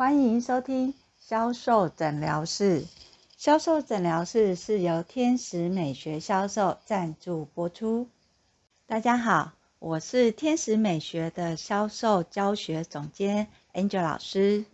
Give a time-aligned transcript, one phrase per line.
[0.00, 2.86] 欢迎收听销售诊疗室。
[3.36, 8.08] 销售诊疗室是由天使美学销售赞助播出。
[8.86, 14.64] 大家好，我是天使美学的销售教学总监 Angel 老师。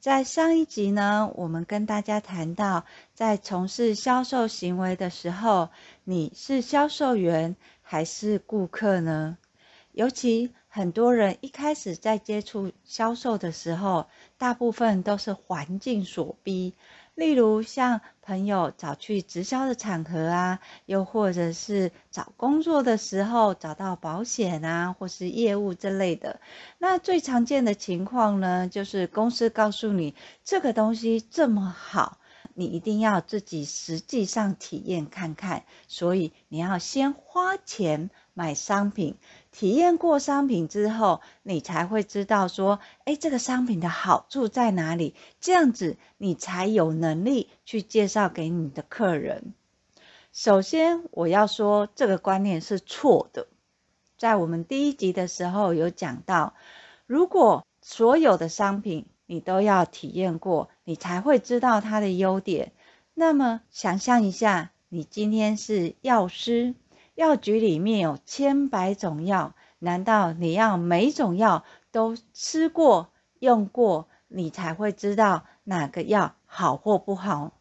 [0.00, 2.84] 在上一集呢，我们跟大家谈到，
[3.14, 5.68] 在从事销售行为的时候，
[6.02, 9.38] 你是销售员还是顾客呢？
[9.92, 16.74] 尤其很多人一开始在接触销售的时候，大部分都是环境所逼，
[17.14, 26.40] 例如像朋友找去直销的场合啊，又或者是找工作的时候找到保险啊，或是业务之类的。
[26.78, 32.18] 那最常见的情况呢，就是公司告诉你这个东西这么好，
[32.52, 38.10] 你一定要自己实际上体验看看，所以你要先花钱。
[38.36, 39.14] 买商品，
[39.54, 45.14] 体验过商品之后，你才会知道说，诶，这个商品的好处在哪里？
[45.38, 49.54] 这样子，你才有能力去介绍给你的客人。
[50.32, 53.46] 首先，我要说这个观念是错的。
[54.18, 56.54] 在我们第一集的时候有讲到，
[57.06, 62.72] 如果所有的商品你都要体验过，你才会知道它的优点。
[63.14, 66.74] 那么，想象一下，你今天是药师。
[67.14, 77.52] 药局里面有千百种药，难道你要每种药都吃过、用过，你才会知道哪个药好或不好？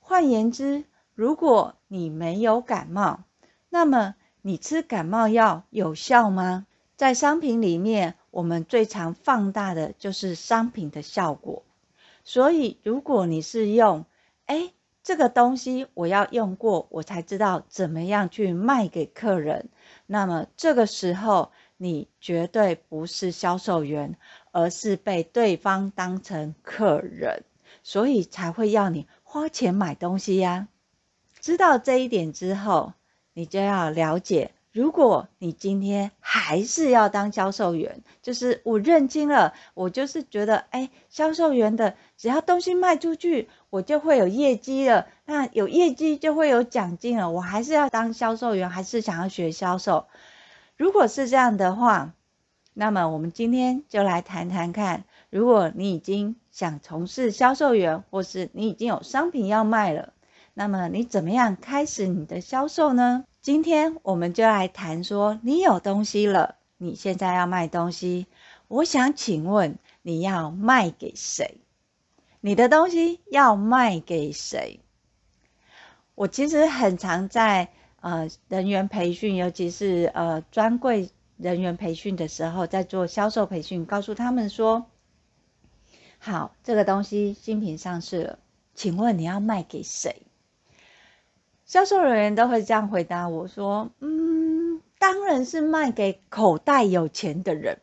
[0.00, 3.20] 换言之，如果你没有感冒，
[3.68, 6.66] 那么你吃感冒药有效吗？
[6.96, 11.62] 在商品里面，我们最常放大的就是商品的效果。
[12.24, 14.04] 所以，如果你是用，
[14.46, 14.72] 哎。
[15.02, 19.70] 这个东西我要用过，我才知道怎么样去卖给客人。
[20.06, 24.16] 那么这个时候，你绝对不是销售员，
[24.52, 27.44] 而是被对方当成客人，
[27.82, 30.68] 所以才会要你花钱买东西呀。
[31.40, 32.92] 知道这一点之后，
[33.32, 34.52] 你就要了解。
[34.72, 50.04] 如果你今天还是要当销售员，就是我认清了，我就是觉得，哎，销售员的只要东西卖出去，我就会有业绩了，那有业绩就会有奖金了，我还是要当销售员，还是想要学销售？
[50.76, 52.12] 如果是这样的话，
[52.74, 60.12] 那么我们今天就来谈谈看，如果你已经想从事销售员，或是你已经有商品要卖了，
[60.52, 63.24] 那么你怎么样开始你的销售呢？
[63.40, 68.26] 今天我们就来谈说，你有东西了，你现在要卖东西。
[68.68, 71.56] 我想请问，你要卖给谁？
[72.40, 74.80] 你的东西要卖给谁？
[76.14, 77.68] 我其实很常在
[78.00, 84.86] 呃人员培训，尤其是呃专柜人员培训的时候，在做销售培训，告诉他们说：
[86.18, 88.38] 好，这个东西新品上市了，
[88.74, 90.22] 请问你要卖给谁？
[91.66, 97.80] 销售人员都会这样回答我说：“嗯，当然是卖给口袋有钱的人。”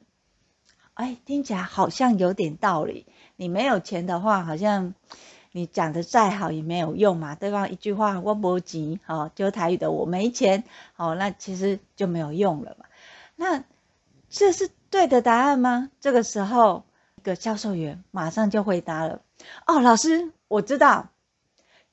[0.94, 3.06] 哎，听起来好像有点道理。
[3.38, 4.94] 你没有钱的话，好像
[5.54, 7.36] 你讲的再好也没有用嘛。
[7.36, 10.66] 对方一句话“我没钱”，哦，就台语的“我没钱”，
[10.98, 12.86] 哦，那其实就没有用了嘛。
[13.38, 13.64] 那
[14.30, 15.90] 这是对的答案吗？
[16.02, 16.84] 这个时候，
[17.16, 19.22] 一个销售员马上就回答了
[19.66, 21.08] ：“哦，老师，我知道，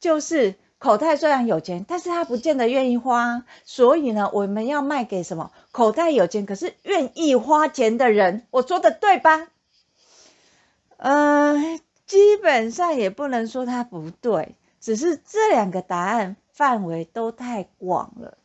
[0.01, 5.51] 就是。”口袋虽然有钱，但是他不见得愿意花，所以呢，我们要卖给什么？
[5.73, 8.47] 口袋有钱，可是愿意花钱的人。
[8.51, 9.49] 我说的对吧？
[11.05, 18.39] 呃，基本上也不能说他不对，只是这两个答案范围都太广了。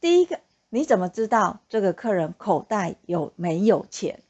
[0.00, 0.38] 第一个，
[0.70, 4.20] 你怎么知道这个客人口袋有没有钱？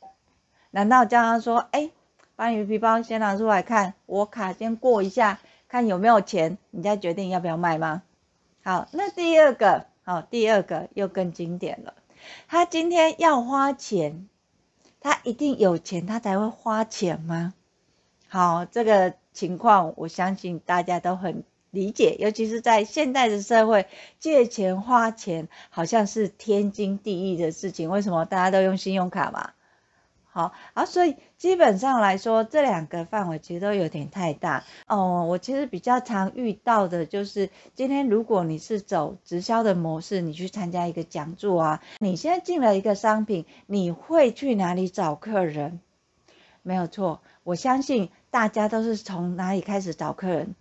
[0.71, 1.91] 难道叫他说，哎，
[2.37, 5.39] 把你的皮包先拿出来看，我卡先过一下。
[5.69, 8.03] 看有没有钱，你再决定要不要卖吗？
[8.63, 11.93] 好，那第二个，好，第二个又更经典了。
[12.49, 14.27] 他今天要花钱，
[15.01, 17.53] 他一定有钱，他才会花钱吗？
[18.35, 23.87] 好，这个情况我相信大家都很理解，尤其是在现代的社会，
[24.19, 27.91] 借钱花钱好像是天经地义的事情。
[27.91, 29.53] 为什么大家都用信用卡嘛？
[30.25, 35.27] 好，啊，所以基本上来说，这两个范围其实都有点太大哦。
[35.29, 45.79] 我其实比较常遇到的就是，今天如果你是走直销的模式，你去参加一个讲座啊，你现在进了一个商品，你会去哪里找客人？
[46.67, 50.57] 没有错，我相信大家都是从哪里开始找客人？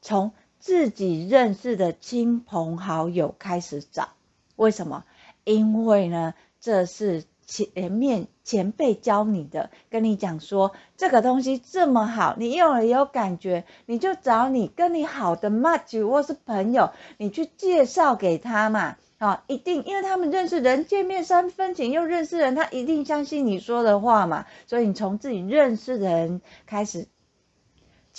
[0.00, 4.08] 从自己认识的亲朋好友开始找。
[4.56, 5.04] 为什么？
[5.44, 7.24] 因为呢，这是。
[7.50, 18.96] 前面前辈教你的，跟你讲说这个东西这么好，你用了有感觉，你就找你跟你好的 match 或是朋友，你去介绍给他嘛。
[19.18, 24.44] 好，一定，因为他们认识人，见面三分情，又认识人，他一定相信你说的话嘛。
[24.66, 27.06] 所以你从自己认识的人开始，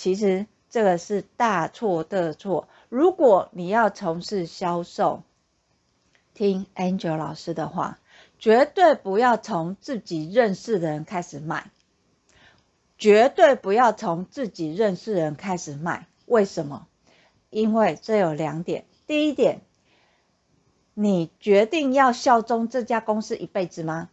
[0.00, 2.68] 其实这个是大错特错。
[2.88, 5.24] 如果你要从事销售，
[6.32, 7.98] 听 Angel 老师的话，
[8.38, 11.70] 绝对不要从自己认识的人开始卖，
[12.96, 16.06] 绝对不要从自己认识的人开始卖。
[16.24, 16.86] 为什么？
[17.50, 19.60] 因为这有两点，第一点。
[20.94, 24.08] 你决定要效忠这家公司一辈子吗？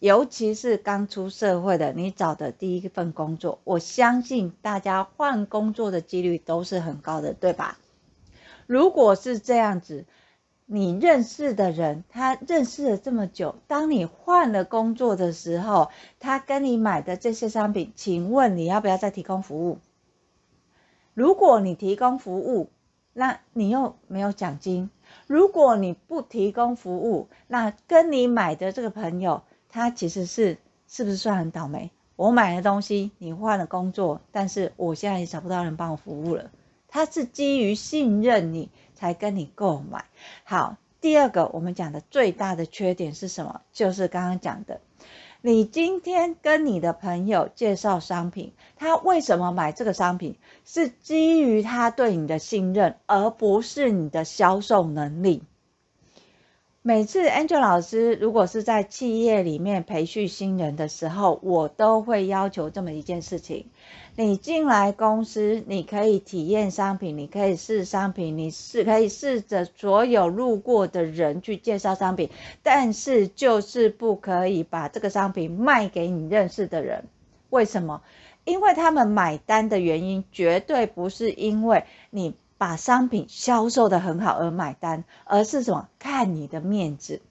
[0.00, 7.78] 尤其是刚出社会的，你找的第一份工作，我相信大家换工作的几率都是很高的，对吧？
[8.66, 10.04] 如果是这样子，
[10.66, 15.90] 你认识的人，他认识了这么久，当你换了工作的时候，
[16.20, 19.78] 他跟你买的这些商品，请问你要不要再提供服务？
[21.14, 22.70] 如果你提供服务，
[23.14, 24.90] 那你又没有奖金。
[25.26, 31.90] 如果你不提供服务，那跟你买的这个朋友，他其实是是不是算很倒霉？
[32.16, 36.50] 我买的东西，你换了工作，但是我现在也找不到人帮我服务了。
[36.88, 40.06] 他是基于信任你才跟你购买。
[40.44, 43.60] 好，第二个我们讲的最大的缺点是什么？
[43.72, 44.80] 就是刚刚讲的。
[45.40, 50.36] 你今天跟你的朋友介绍商品，他为什么买这个商品？
[50.64, 55.44] 是基于他对你的信任，而不是你的销售能力。
[56.88, 63.66] 每次 Angel 老师如果是在企业里面培训新人的时候，我都会要求这么一件事情。
[64.16, 72.30] 你进来公司，你可以体验商品，你可以试商品，你是可以试着所有路过的人去介绍商品，
[72.62, 77.04] 但是就是不可以把这个商品卖给你认识的人。
[77.50, 78.00] 为什么？
[78.46, 85.88] 因为他们买单的原因绝对不是因为你把商品销售的很好而买单，而是什么？
[85.98, 87.22] 看你的面子。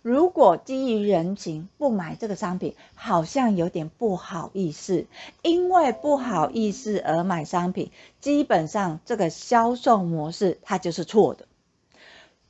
[0.00, 5.06] 如果基于人情不买这个商品，好像有点不好意思。
[5.40, 7.90] 因为不好意思而买商品，
[8.20, 11.46] 基本上这个销售模式它就是错的。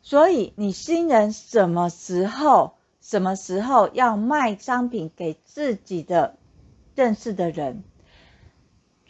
[0.02, 6.36] 所以你新人什么时候、什么时候要卖商品给自己的
[6.96, 7.84] 认识的人，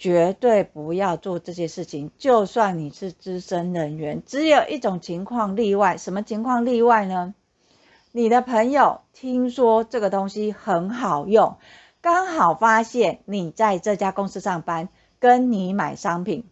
[0.05, 2.11] 绝对不要做这些事情。
[2.19, 5.97] 就算你是资深人员，只有一种情况例外。
[5.97, 7.35] 什么情况例外呢？
[8.13, 11.57] 你的朋友听说这个东西很好用，
[12.03, 14.91] 刚好发现你在这家公司上班，
[15.21, 16.45] 跟你买商品。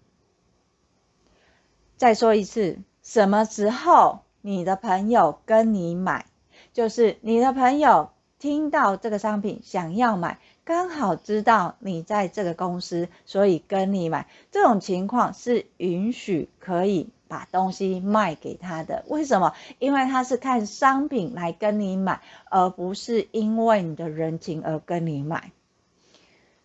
[1.98, 6.24] 再说一次，什么时候你的朋友跟你买？
[6.72, 14.28] 就是你的朋友听到这个商品想要买，刚好知道你在这个公司，所以跟你买。
[14.50, 17.10] 这种情况是允许可以。
[17.28, 19.54] 把东西卖给他的，为什么？
[19.78, 22.20] 因为他是看商品来跟你买，
[22.50, 25.50] 而不是因为你的人情而跟你买。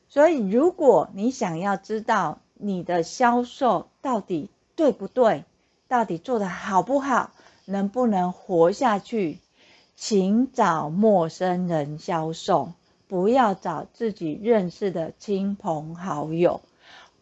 [0.09, 5.45] 所以，如果你想要知道你的销售到底对不对，
[5.87, 7.31] 到底做得好不好，
[7.63, 9.39] 能不能活下去，
[9.95, 12.73] 请找陌生人销售，
[13.07, 16.61] 不要找自己认识的亲朋好友。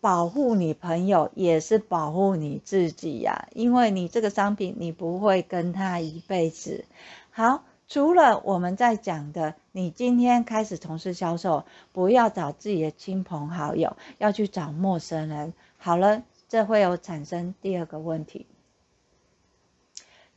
[0.01, 6.85] 保护你朋友也是保护你自己呀，因为你这个商品你不会跟他一辈子。
[7.31, 15.53] 好，除了我们在讲的，你今天开始从事销售，不要找自己的亲朋好友，要去找陌生人。
[15.77, 18.45] 好了，这会有产生第二个问题。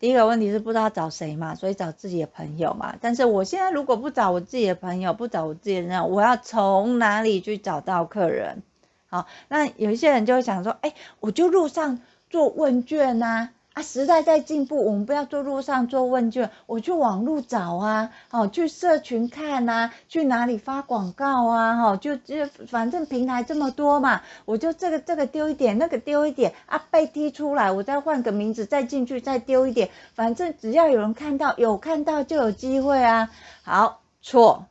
[0.00, 2.94] 第一个问题是不知道找谁嘛，所以找自己的朋友嘛。
[3.00, 8.62] 但是我现在如果不找我自己的朋友，不找我自己的人，我要从哪里去找到客人？
[9.08, 12.00] 好，那有一些人就会想说，哎，我就路上
[12.30, 33.30] 做问卷呐，啊，时代在进步，我们不要做路上做问卷，我去网路找啊，好，去社群看呐，去哪里发广告啊，哈，就就反正平台这么多嘛，我就这个这个丢一点，那个丢一点，啊，被踢出来，我再换个名字再进去再丢一点，反正只要有人看到，有看到就有机会啊。
[33.62, 34.66] 好，错。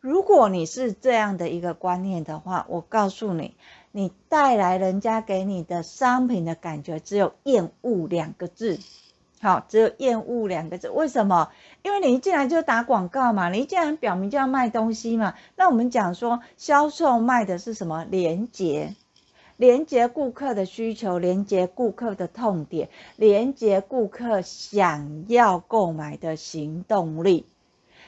[0.00, 3.56] 如果你是这样的一个观念的话，我告诉你，
[3.96, 8.78] 你带来人家给你的商品的感觉只有厌恶两个字，
[9.40, 10.90] 好，只有厌恶两个字。
[10.90, 11.48] 为什么？
[11.82, 15.32] 因为你一进来就打广告嘛，你一进来表明就要卖东西嘛。
[15.56, 18.04] 那我们讲说，销售卖的是什么？
[18.10, 18.94] 连接，
[19.56, 27.46] 连接顾客的需求，连接顾客的痛点，连接顾客想要购买的行动力。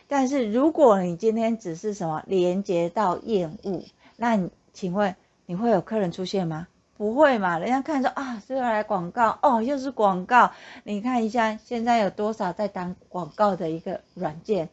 [0.06, 3.84] 但是如果你今天只是什么连接到厌恶，
[4.16, 5.16] 那请问
[5.48, 6.68] 你会有客人出现吗？
[6.98, 7.58] 不会嘛？
[7.58, 10.52] 人家看说啊，是要来广告哦，又是广告。
[10.84, 14.68] 你看一下现在有多少在当广告的一个软件。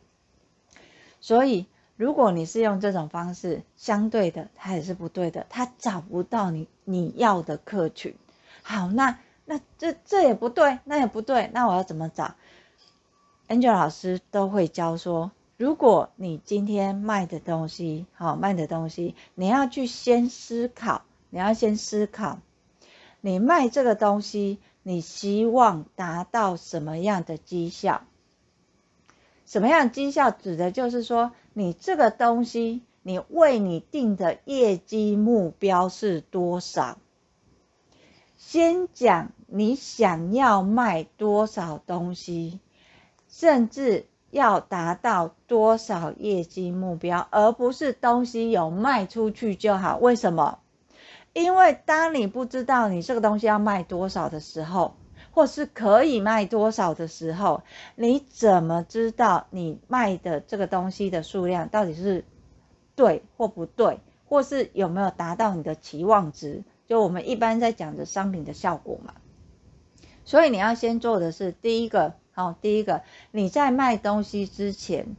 [1.21, 1.65] 所以，
[1.95, 8.13] 如果你是用这种方式，相对的，它也是不对的，它找不到你你要的客群。
[8.61, 12.35] 好，那那这这也不对，那也不对，那我要怎么找
[13.47, 21.03] ？Angel 老师都会教说，如果你今天卖的东西，好卖的东西，你要去先思考。
[21.31, 22.39] 你要先思考，
[23.19, 28.03] 你卖这个东西，你希望达到什么样的绩效？
[29.45, 36.99] 什么样的绩效指的就是说，你这个东西，你为你定的业绩目标是多少？
[38.37, 42.61] 先讲你想要卖多少东西，
[43.27, 49.97] 甚至要达到多少业绩目标，而不是东西有卖出去就好。
[49.97, 50.59] 为什么？
[51.31, 54.95] 因为当你不知道你这个东西要卖多少的时候，
[55.31, 57.63] 或是可以卖多少的时候，
[57.95, 62.25] 你怎么知道你卖的这个东西的数量到底是
[62.93, 66.65] 对或不对，或是有没有达到你的期望值？
[66.87, 69.13] 就我们一般在讲的商品的效果嘛。
[70.25, 73.01] 所以你要先做的是第一个，好，第一个
[73.31, 75.15] 你在卖东西之前，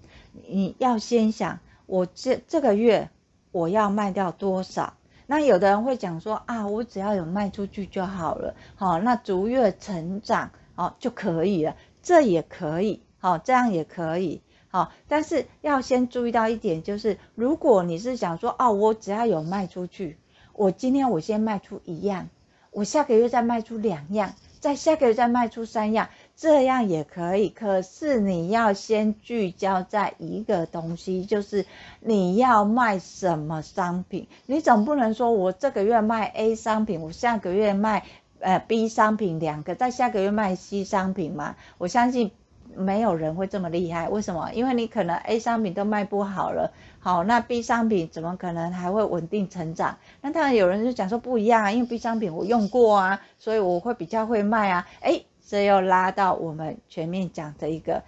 [0.46, 3.08] 你要先想，我这这个月
[3.52, 4.92] 我要卖掉多少。
[5.26, 20.18] 那有的人会讲说啊，我只要有卖出去就好了，好，那逐月成长，好就可以了，这也可以，好，这样也可以，好，但是要先注意到一点，就是如果你是想说，哦，我只要有卖出去，
[20.52, 22.28] 我今天我先卖出一样，
[22.70, 26.10] 我下个月再卖出两样，再下个月再卖出三样。
[26.36, 31.64] 这样也可以，可是你要先聚焦在一个东西，就是
[32.00, 34.28] 你要卖什么商品。
[34.44, 38.04] 你总不能说我这个月卖 A 商品，我下个月卖
[38.40, 41.56] 呃 B 商品两个，再下个月卖 C 商品嘛？
[41.78, 42.30] 我相信
[42.74, 44.10] 没有人会这么厉害。
[44.10, 44.52] 为什么？
[44.52, 49.96] 因为你可能 A 商品都卖不好了，好，那 B 商品怎么可能还会稳定成长？
[50.20, 58.02] 那当然有人就讲说不一样啊，因为 B 商品我用过啊，所以我会比较会卖啊，诶这又拉到我们前面讲的一个，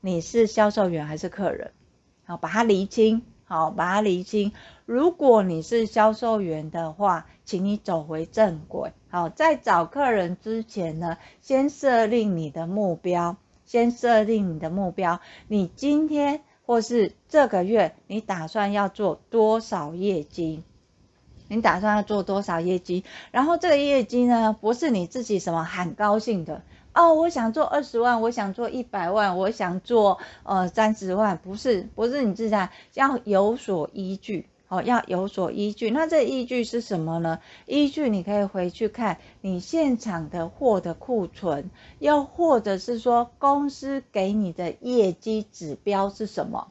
[0.00, 1.72] 你是销售员还是客人？
[2.24, 4.52] 好，把它厘清，好，把它厘清。
[4.86, 8.92] 如果你是销售员的话，请你走回正轨。
[9.08, 15.20] 好，在找客人之前呢，先设定你的目标，先设定你的目标。
[15.48, 20.62] 你今天或是这个月，你打算要做多少业绩？
[21.48, 23.04] 你打算要做多少业绩？
[23.32, 26.62] 然后这个业绩呢，不是你自己什么很高兴的。
[26.94, 32.56] 哦，我想做二十万，我想做一百万，我想做呃三十万，不是不是你自己
[32.94, 35.90] 要有所依据，哦，要有所依据。
[35.90, 37.40] 那这依据是什么呢？
[37.66, 46.68] 依据你可以回去看你现场的货的库存，又或者是说公司给你的业绩指标是什么？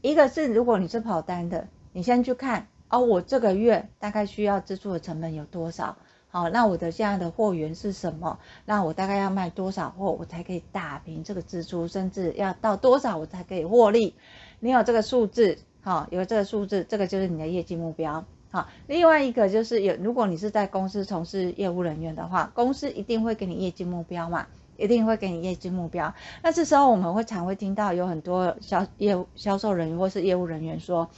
[0.00, 5.98] 一个是如果你是跑单的，你先去看哦，我这个月大概需要支出的成本有多少？
[6.30, 8.38] 好，那我的现在的货源是什么？
[8.66, 14.14] 那我大概要卖多少货，我才可以打平这个支出，甚至要到多少我才可以获利？
[14.60, 18.26] 你有这个数字，好，有这个数字，这个就是你的业绩目标。
[18.50, 26.12] 好，另外一个就是有，如果你是在公司从事业务人员的话，公司一定会给你业绩目标嘛，一定会给你业绩目标。
[26.42, 31.08] 那这时候我们会常会听到有很多销业务销售人员或是业务人员说：“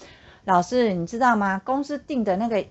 [0.47, 1.61] 老师，你知道吗？
[1.65, 2.65] 公司定的那个。”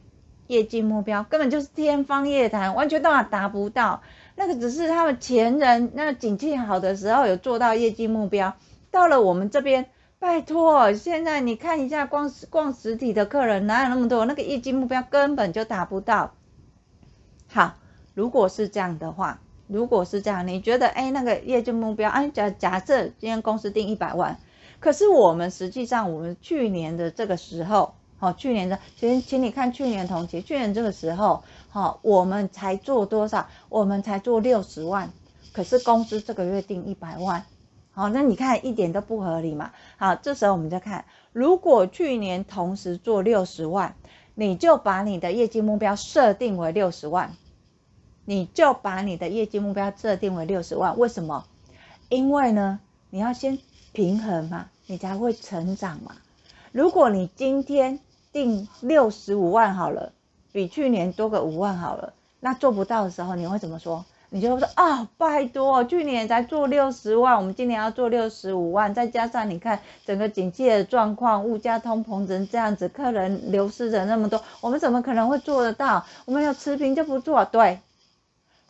[0.50, 4.02] 业绩目标根本就是天方夜谭，完全都达不到。
[4.36, 8.56] 那个只是他们前人那个景气好的时候有做到业绩目标，
[8.90, 14.26] 到了我们这边，拜托，现在你看一下，光逛实体的客人哪有那么多？
[14.26, 16.34] 那个业绩目标根本就达不到。
[17.48, 17.76] 好，
[18.16, 24.40] 如果是这样的话，如果是这样，你觉得哎，那个业绩目标，哎，假假设今天公司定一百万，
[24.80, 27.94] 可是我们实际上我们去年的这个时候。
[28.20, 33.48] 好，去年的，请请你看去年同期，去年这个时候，好，我们才做多少？
[33.70, 35.10] 我们才做六十万，
[35.54, 37.46] 可是公司这个月定一百万，
[37.92, 39.72] 好，那你看一点都不合理嘛？
[39.98, 43.96] 好，这时候我们再看，如果去年同时做六十万，
[44.36, 47.32] 你就把你的业绩目标设定为六十万，
[48.26, 51.46] 你就把你的业绩目标设定为六十万，为什么？
[52.10, 53.60] 因为呢，你要先
[53.94, 56.18] 平衡嘛，你才会成长嘛。
[56.72, 58.00] 如果你今天
[58.40, 60.14] 定六十五万好了，
[60.54, 64.06] 比去年多个五万好了，那做不到的时候，你会怎么说？
[64.32, 76.06] 你就会说啊、拜托，去年才做六十万，我们今年要做六十五万，再加上你看整个经济的状况，物价通膨成这样子，客人流失的那么多，我们怎么可能会做得到？
[76.26, 77.80] 我们有持平就不做，对。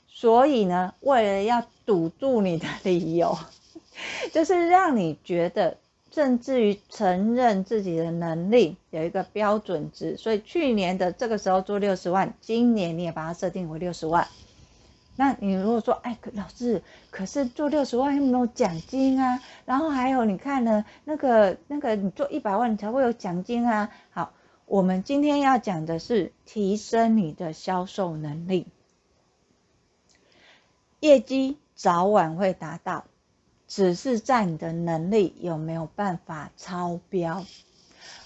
[0.08, 3.38] 所以呢，为了要堵住你的理由，
[4.34, 5.78] 就是让你觉得，
[6.12, 14.28] 甚至于承认自己的能力有一个标准值，所以去年的这个时候做六十万，今年你也把它设定为六十万。
[15.16, 23.92] 那你如果说，哎，老师，可是做六十万又没有奖金啊，然后还有你看呢，那个那个你做一百万你才会有奖金啊。
[24.12, 24.32] 好，
[24.66, 28.68] 我们今天要讲的是提升你的销售能力，
[31.02, 33.04] 业绩早晚会达到，
[33.70, 37.46] 只是在你的能力有没有办法超标。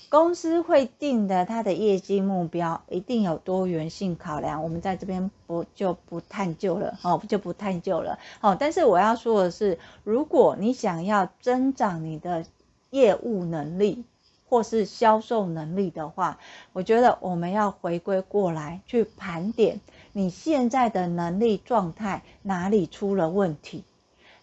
[0.10, 8.56] 公司会定的，它的业绩目标一定有多元性考量，我们在这边不就不探究了，哦，就不探究了，哦。
[8.60, 12.46] 但是我要说的是，如果你想要增长你的
[12.92, 14.06] 业务能力
[14.48, 16.38] 或是销售能力的话，
[16.74, 19.82] 我觉得我们要回归过来去盘点
[20.12, 23.84] 你现在的能力状态哪里出了问题。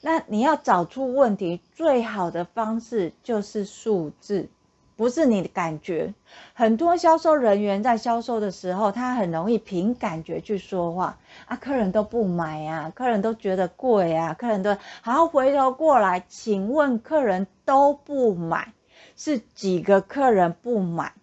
[0.00, 4.49] 那你要找出问题，最好的方式就是数字。
[4.97, 6.12] 不是你的感觉，
[6.52, 18.75] 很多销售人员在销售的时候，他很容易凭感觉去说话啊，客人都不买啊，客人都觉得贵啊，客人都好，回头过来，请问客人都不买，
[19.16, 21.14] 是几个客人不买？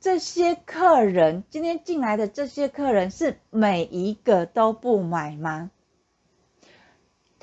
[0.00, 5.70] 这些客人今天进来的这些客人是每一个都不买吗？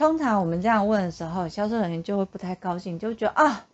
[0.02, 3.68] 通常我们这样问的时候，销售人员就会不太高兴，就觉得啊。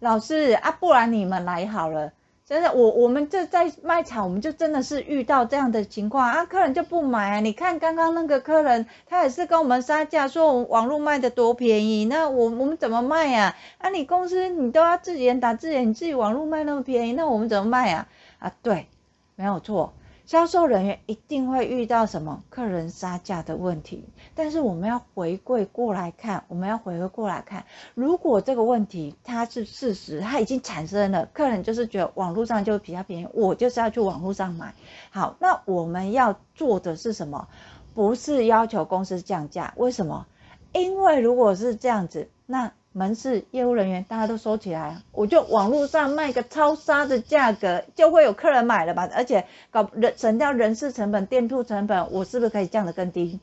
[0.00, 2.12] 老师啊，不然你们来好了。
[2.44, 7.38] 真的，我我们这在卖场，我们就真的是遇到这样的情况啊，客人就不买啊。
[7.38, 13.54] 你看刚刚那个客人，他也是跟我们杀价，说我们网络卖的多便宜，那我我们怎么卖呀？
[13.78, 18.08] 啊，你公司你都要自己人打自己人，你自己网络卖那么便宜，那我们怎么卖啊？
[18.40, 18.88] 啊，对，
[19.36, 19.92] 没有错。
[20.28, 34.74] 销售人员一定会遇到什么客人杀价的问题，但是我们要回归过来看，我们要回归过来看，如果这个问题它是事实，它已经产生了，客人就是觉得网络上就比较便宜，我就是要去网络上买。
[35.08, 37.48] 好，那我们要做的是什么？
[37.94, 40.26] 不是要求公司降价，为什么？
[40.74, 49.08] 因为如果是这样子，那门市业务人员大家都收起来，我就网络上卖个超杀的价格，就会有客人买了吧？
[49.14, 53.40] 而且搞人省掉人事成本、店铺成本，我是不是可以降得更低？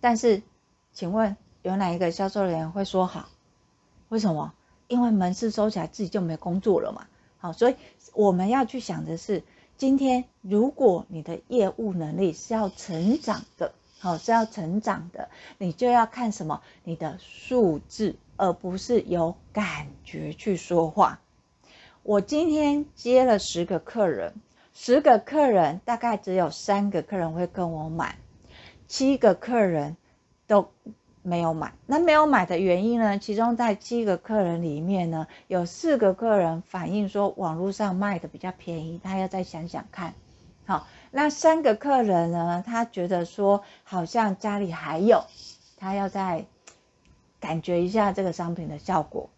[0.00, 0.42] 但是，
[0.92, 3.28] 请问有哪一个销售人员会说好？
[4.08, 4.52] 为什么？
[4.88, 7.06] 因为门市收起来，自己就没工作了嘛。
[7.38, 7.76] 好，所以
[8.14, 9.44] 我们要去想的是，
[9.76, 13.72] 今天如果你的业务能力是要成长的。
[14.00, 16.62] 好，是要成长的，你就要看什么？
[16.84, 21.18] 你的数字，而不是有感觉去说话。
[22.04, 24.34] 我今天接了十个客人，
[24.72, 28.18] 十个客人大概只有三个客人会跟我买，
[28.86, 29.96] 七个客人
[30.46, 30.70] 都
[31.22, 31.72] 没有买。
[31.84, 33.18] 那没有买的原因呢？
[33.18, 40.14] 其中在七个客人里面呢，有四个客人反映说网络上卖的比较便宜，他要再想想看。
[40.66, 40.86] 好。
[41.10, 45.24] 那三个客人呢，他觉得说好像家里还有，
[45.78, 46.44] 他要再
[47.40, 49.30] 感觉一下这个商品的效果。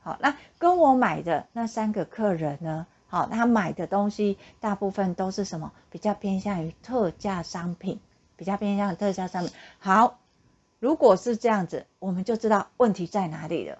[0.00, 5.72] 好，那跟我买的那三个客人呢，好，他买的东西大部分都是什么？
[5.90, 7.98] 比较偏向于特价商品，
[8.36, 9.52] 比较偏向于特价商品。
[9.80, 10.18] 好，
[10.78, 13.78] 如果是这样子，我们就知道问题在哪里了，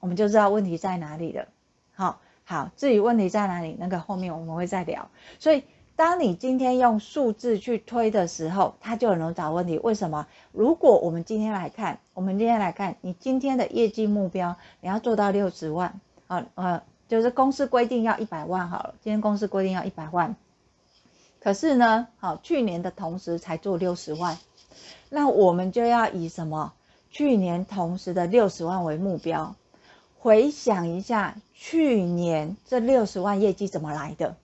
[0.00, 1.46] 我们就知道问题在哪里了。
[1.94, 5.08] 好，好，至于问题在哪里，那个后面我们会再聊。
[5.38, 5.62] 所以。
[6.02, 9.78] 当你今天用数字去推的时候，它就很容易找问题。
[9.78, 10.26] 为什么？
[10.50, 18.96] 如果我们今天来看，我们今天来看，你今天的业绩目标，你要做到六十万，啊呃，就是公司规定要一百万好了。
[19.00, 20.34] 今天公司规定要一百万，
[21.38, 24.36] 可是呢，好，去年的同时才做六十万，
[25.08, 26.72] 那我们就要以什么？
[27.12, 29.54] 去年同时的六十万为目标。
[30.18, 34.34] 回想一下，去年这六十万业绩怎么来的？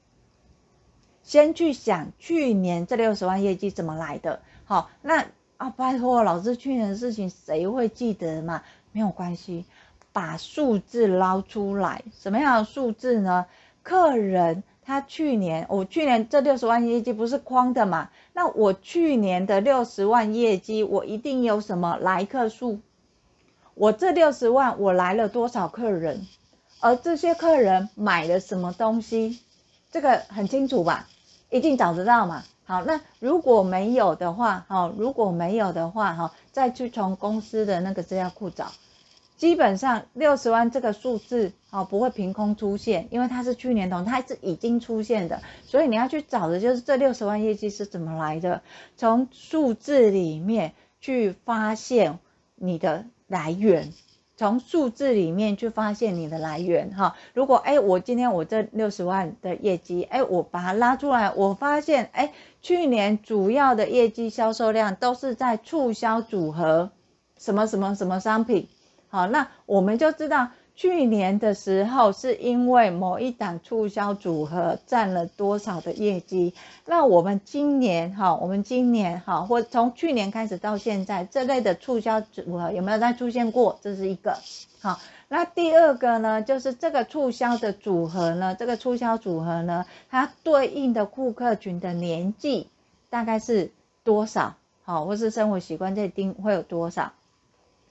[1.29, 4.41] 先去想去年这六十万业绩怎么来的？
[4.65, 5.27] 好，那
[5.59, 8.63] 啊，拜托老师，去年的事情谁会记得嘛？
[8.93, 9.67] 没有关系，
[10.15, 12.03] 把数字捞出来。
[12.19, 13.45] 什么样的数字呢？
[13.83, 18.09] 客人他去年，我去年这六十万业绩不是框的嘛？
[18.33, 22.81] 那我去年的六十万业绩，我一定有什么来客数？
[23.75, 26.27] 我这六十万我来了多少客人？
[26.81, 29.41] 而这些客人买了什么东西？
[29.91, 31.07] 这个很清楚吧？
[31.51, 32.45] 一定找得到嘛。
[32.65, 38.73] 好，那如果没有的话，好，如果没有的话，哈，再去从公司的那个资料库找。
[39.39, 48.63] 基本上六十万这个数字，好，不会凭空出现，因为它是去年同，它是已经出现的，所以你要去找的就是这六十万业绩是怎么来的，
[48.97, 52.19] 从数字里面去发现
[52.57, 53.93] 你的来源。
[54.39, 66.93] 从数字里面去发现你的来源哈，如果哎，我今天我这六十万的业绩，哎，我把它拉出来，我发现哎，去年主要的业绩销售量都是在促销组合，
[67.37, 68.69] 什么什么什么商品，
[69.09, 70.51] 好，那我们就知道。
[70.79, 76.55] 去年的时候，是因为某一档促销组合占了多少的业绩？
[76.87, 83.77] 那我们今年哈，我们今年哈，或从去年开始到现在，这类的促销组合有没有再出现过？
[83.83, 84.39] 这是一个。
[84.81, 92.69] 好，那第二个呢，就是这个促销的组合呢，这个促销组合呢，它对应的顾客群的年纪
[93.11, 93.73] 大概是
[94.05, 94.55] 多少？
[94.85, 97.11] 好，或是生活习惯这定会有多少？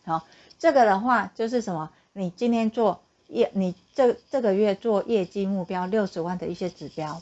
[0.06, 0.24] 好，
[0.58, 1.92] 这个的话就是什么？
[2.18, 7.22] 你今天做业，你这这个月做业绩目标六十万的一些指标，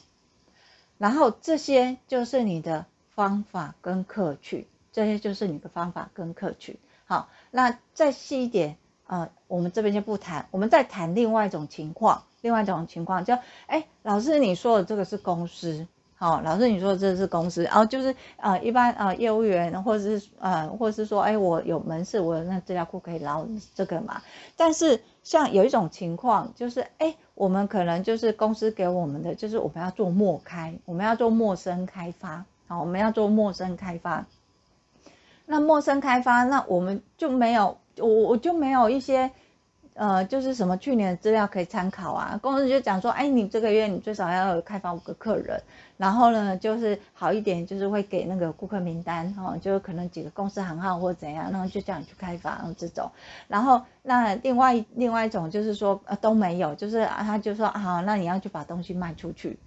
[0.98, 6.78] 然后这些就是你的方法跟客群，这些就是你的方法跟客群。
[7.08, 8.78] 好，那再细一点，
[9.08, 15.88] 呃，我们这边就不谈，我们再谈另外一种情况，另外一种情况就，哎，老师你说的这个是公司。
[16.26, 24.24] 哦，老师，你说这是公司，然后就是呃，一般呃业务员，或者是呃，或者是说，哎，我有门市，我有那资料库可以捞这个嘛。
[24.58, 34.26] 但是像有一种情况，就是哎，我们可能就是公司给我们的，就是我们要做陌开，我们要做陌生开发，好，我们要做陌生开发。
[35.46, 39.30] 那陌生开发，那我们就没有，我我就没有一些。
[39.96, 42.38] 呃，就是什么去年的资料可以参考啊？
[42.42, 45.58] 公司就讲说，哎，你这个月你最少要有开发五个客人，
[45.96, 53.10] 然后呢，就是好一点，就是会给那个顾客名单，哦，就可能几个公司行号或怎样，然后就叫你去开发，这种。
[53.48, 59.58] 然后那另外另外一种就是说，呃，都没有，就是啊，他就说，好、那你要去把东西卖出去。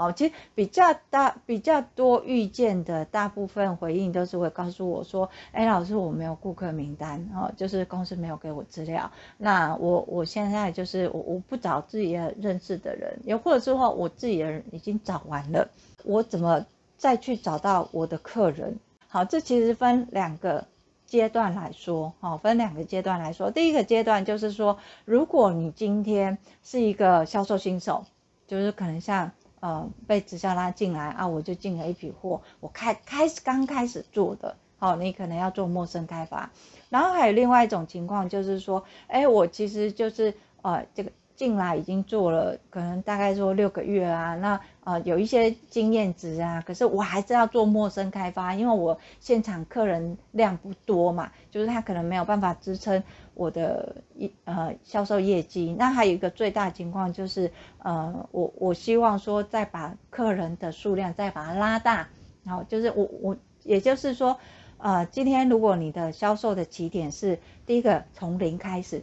[0.00, 9.10] 哦，其实比较大、比较多遇见的大部分回应都是会告诉我说，哎，老师，我没有顾客名单，哦，就是公司没有给我资料。
[9.36, 15.68] 那我我现在就是我我不找自己的认识的人，又或者是说我自己的人已经找完了，
[16.02, 16.64] 我怎么
[16.96, 18.78] 再去找到我的客人？
[19.06, 20.64] 好，这其实分两个
[21.04, 23.50] 阶段来说，哦，分两个阶段来说。
[23.50, 28.06] 第一个阶段就是说，如果你今天是一个销售新手，
[28.46, 29.30] 就是可能像。
[29.60, 36.50] 呃，被直销拉进来啊，我就进了一批货，我开开始刚开始做的，好、哦，你可能要做陌生开发，
[36.88, 53.02] 然后还有另外一种情况就是说，哎，我其实就是呃这个进来已经做了，可能大概说六个月啊，那呃有一些经验值啊，可是我还是要做陌生开发，因为我现场客人量不多嘛，就是他可能没有办法支撑。
[53.40, 62.06] 我的一呃销售业绩，那还有一个最大情况就是，呃，我我希望说再把客人的数量再把它拉大，
[62.44, 64.36] 然后就是我我也就是说，
[64.76, 69.02] 呃，今天如果你的销售的起点是第一个从零开始，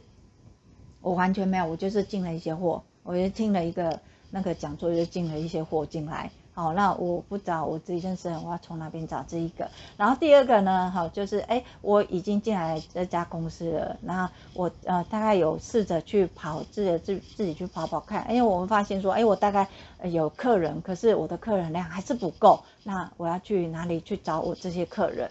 [1.02, 6.30] 我完全没有，我就是进了一些货，我就听了一个那个讲座，就进了一些货进来。
[6.58, 9.70] 好，那我不找我自己认识人，我要从哪边找这一个？
[9.96, 10.90] 然后第二个呢？
[10.90, 19.68] 好，就是哎，我已经进来这家公司了，那我呃大概有试着去跑自己自自己去跑跑看，因为我们发现说，哎，我大概
[20.02, 25.30] 有客人，可是我的客人量还是不够，那我要去哪里去找我这些客人？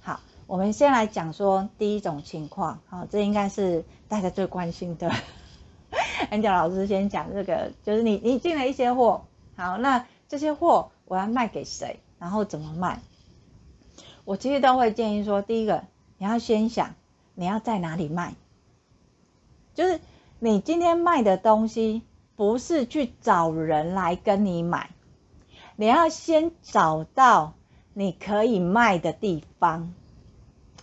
[0.00, 5.12] 好，我们先来讲说第一种情况，好，这应该是大家最关心的。
[6.32, 10.06] Angel 老师先讲这个，就是你你进了一些货，好，那。
[10.32, 12.00] 这些货我要卖给谁？
[12.18, 13.02] 然后怎么卖？
[14.24, 15.84] 我其实都会建议说，第一个
[16.16, 16.94] 你要先想
[17.34, 18.32] 你要在哪里卖，
[19.74, 20.00] 就是
[20.38, 22.00] 你今天卖的东西
[22.34, 24.88] 不是去找人来跟你买，
[25.76, 27.52] 你要先找到
[27.92, 29.92] 你可以卖的地方。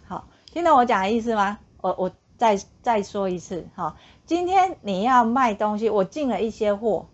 [0.05, 1.57] 好，听懂我讲的意思吗？
[1.81, 7.07] 我我再再说一次，好，今天你要卖东西，我进了一些货。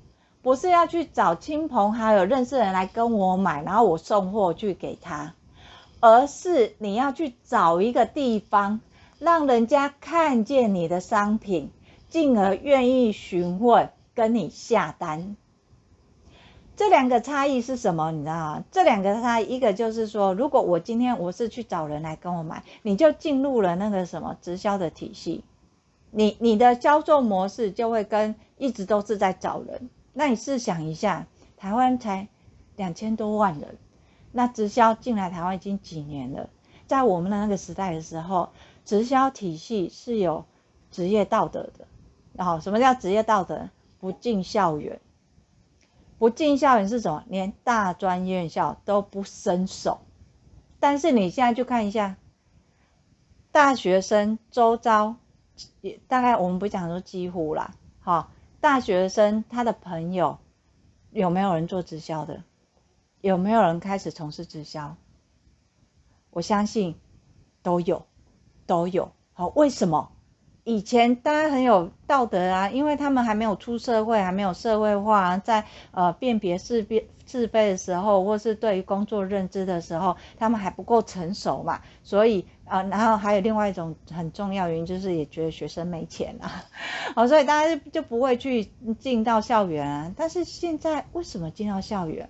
[0.45, 5.33] 不是要去找亲朋好友认识人来跟我买，然后我送货去给他，
[5.99, 8.79] 而是你要去找一个地方，
[9.17, 11.71] 让人家看见你的商品，
[12.09, 15.35] 进而愿意询问跟你下单。
[16.75, 18.11] 这两个差异是什么？
[18.11, 18.63] 你知道吗？
[18.71, 25.43] 这两个差异，一个就是说，如果我今天我是去找人来跟我买，你就进入了那个什么直销的体系，
[26.11, 29.89] 你你的销售模式就会跟一直都是在找人。
[30.17, 32.29] 那你试想一下，台湾才
[32.77, 33.77] 两千多万人。
[34.31, 36.49] 那直销进来台湾已经几年了，
[36.87, 38.49] 在我们的那个时代的时候，
[38.85, 40.45] 直销体系是有
[40.89, 41.85] 职业道德的。
[42.31, 43.69] 然后什么叫职业道德？
[43.99, 45.01] 不进校园，
[46.17, 47.23] 不进校园是什么？
[47.27, 49.99] 连大专院校都不伸手。
[50.79, 52.15] 但是你现在去看一下，
[53.51, 55.15] 大学生周遭，
[55.81, 58.31] 也大概我们不讲说几乎啦，好，
[58.65, 60.39] 大学生他的朋友
[61.11, 62.41] 有没有人做直销的？
[63.21, 64.95] 有没有人开始从事直销？
[66.31, 66.95] 我相信
[67.61, 68.07] 都有，
[68.65, 69.11] 都有。
[69.33, 70.11] 好，为什么？
[70.63, 86.65] 以前大家很有道德啊，因为他们还没有出社会，还没有社会化，在呃辨别是非是非的时候，或是对于工作认知的时候，他们还不够成熟嘛，所以啊、然后还有另外一种很重要原因，就是也觉得学生没钱啊，
[87.15, 90.13] 好， 所以大家就就不会去进到校园啊。
[90.17, 92.29] 但是现在为什么进到校园？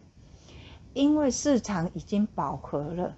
[0.93, 3.15] 因为市场已经饱和了。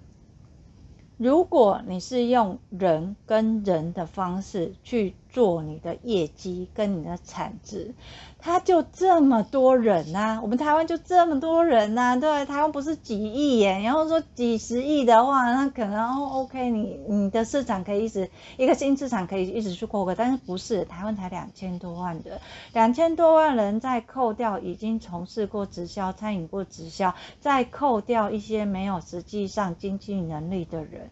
[1.16, 7.94] 如果你是用人跟人的方式去做你的业绩跟你的产值，
[8.38, 22.40] 他就这么多人呐、啊，我们台湾就这么多人呐、啊，对，台湾不是几亿耶，然后说几十亿的话，那可能 OK，你你的市场可以一直一个新市场可以一直去扩个，但是不是台湾才两千多万人，
[22.72, 31.10] 两千多万人再扣掉已经从事过直销、参与过直销，再扣掉一些没有实际上经济能力的人，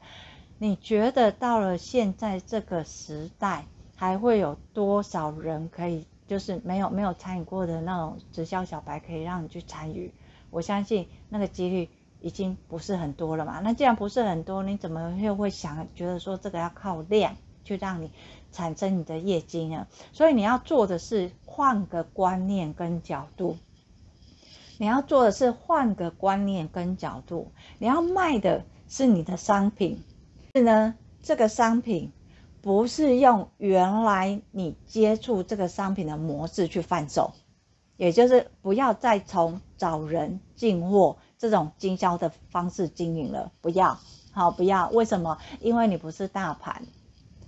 [0.59, 6.07] 你觉得到了现在这个时代，还会有多少人可以？
[6.29, 10.13] 就是没有没有参与过的那种直销小白可以让你去参与，
[10.51, 11.89] 我相信那个几率
[12.21, 13.61] 已经不是很多了嘛。
[13.61, 18.11] 那既然不是很多，你怎么又会想觉得说这个要靠量去让你
[18.51, 19.87] 产生你的业绩呢？
[20.13, 23.57] 所以你要做的是换个观念跟角度，
[24.79, 30.03] 你要做的是换个观念跟角度，你要卖的是你的商品，
[30.57, 32.11] 是呢这个商品。
[32.67, 37.31] 不是用原来你接触这个商品的模式去贩售，
[37.97, 43.97] 也就是不要再从找人进货这种经销的方式经营了，不要，
[44.33, 44.89] 好，不要。
[44.89, 45.39] 为什么？
[45.61, 46.83] 因为你不是大盘，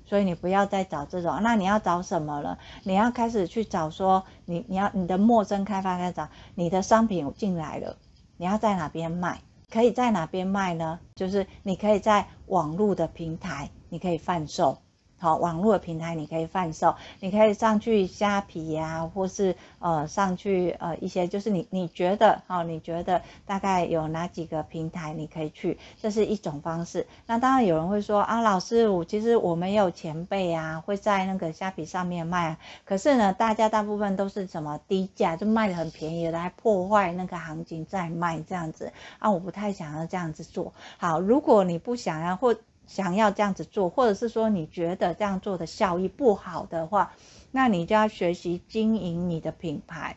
[0.07, 1.41] 所以你不要再找这种。
[1.43, 2.57] 那你要找什么了？
[2.85, 7.97] 你要开始去找说，你你要你的陌生开发开始找你的商品进来了，
[8.37, 9.41] 你要在哪边卖？
[9.69, 11.01] 可以在哪边卖呢？
[11.17, 14.79] 就是你可以在网络的平台，你可以贩售。
[15.19, 27.07] 好，网络的平台你可以贩售，你可以上去虾皮呀、啊，或是呃上去呃一些，就是你你觉得好，你觉得大概有哪几个平台你可以去，这是一种方式。
[27.27, 40.73] 那当然有人会说啊，老师，我其实我没有前辈啊，会在那个虾皮上面卖，可是呢，大家大部分都是什么低价，就卖得很便宜的，还破坏那个行情再卖这样子啊，我不太想要这样子做。
[40.97, 42.55] 好，如果你不想要或
[42.89, 47.13] 想要这样子做，或者是说你觉得这样做的效益不好的话，
[47.53, 50.17] 那你就要学习经营你的品牌。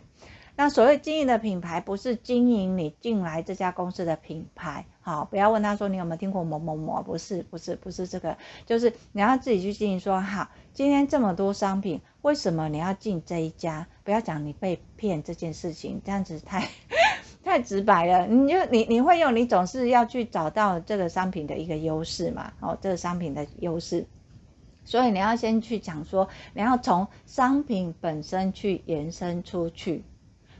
[0.56, 4.86] 那所谓经营的品牌，不是经营你进来这家公司的品牌。
[5.00, 10.00] 好，不要问他说你有没有听过某某某，不是，不是，不是这个，就是你要自己去经营。
[10.00, 13.88] 说好，今天这么多商品，为什么你要进这一家？
[14.04, 16.70] 不要讲你被骗这件事情，这样子太。
[17.52, 24.06] 太直白了，你就你你会用，你总是要去找到这个商品的一个优势嘛，哦，这个商品的优势，
[24.86, 30.06] 所以你要先去讲说，你要从商品本身去延伸出去，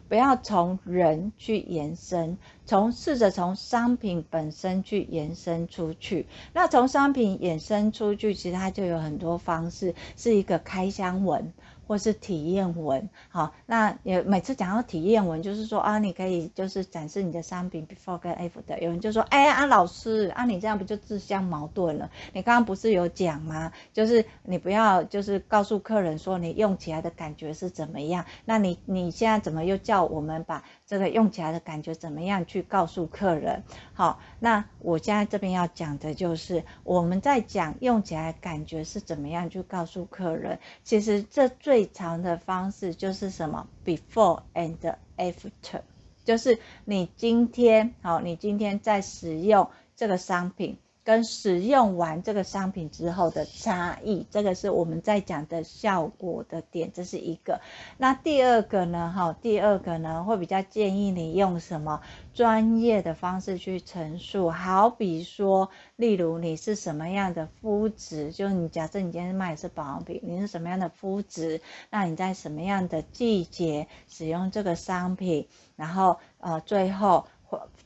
[0.10, 6.28] 不要从人去延伸，从试着从商品本身去延伸出去。
[6.52, 11.54] 那从商品延伸出去，其实它就有很多方式，是一个开箱文。
[11.92, 18.80] 或是体验文，好，那也每次讲到体验文，就是说啊，你可以就是展示你的商品 before 跟 after。
[18.80, 22.10] 有人就说，哎呀，啊老师，啊你这样不就自相矛盾了？
[22.32, 23.74] 你刚刚不是有讲吗？
[23.92, 28.24] 就是你不要就是告诉客人说你用起来的感觉是怎么样？
[28.46, 30.64] 那你你现在怎么又叫我们把？
[30.92, 32.46] 这个用起来的感觉怎么样？
[32.46, 33.64] 去告诉客人。
[33.94, 40.60] 好，那我现在这边要讲的就是我们在讲用起来感觉是怎么样去告诉客人。
[40.84, 45.84] 其实这最长的方式就是什么？Before and after，
[46.26, 50.78] 就是你今天好，你今天在使用这个商品。
[51.04, 57.60] 跟使用完这个商品之后的差异，这个是我们在讲的效果的点，这是一个。
[57.98, 59.12] 那第二个呢？
[59.16, 62.02] 哈，第二个呢，会比较建议你用什么
[62.34, 64.52] 专业的方式去陈述。
[64.52, 77.26] 好比说，例如你是什么样的肤质，就你假设你今天卖的是保养品，你是什么样的肤质，那你在什么样的季节使用这个商品，然后呃，最后。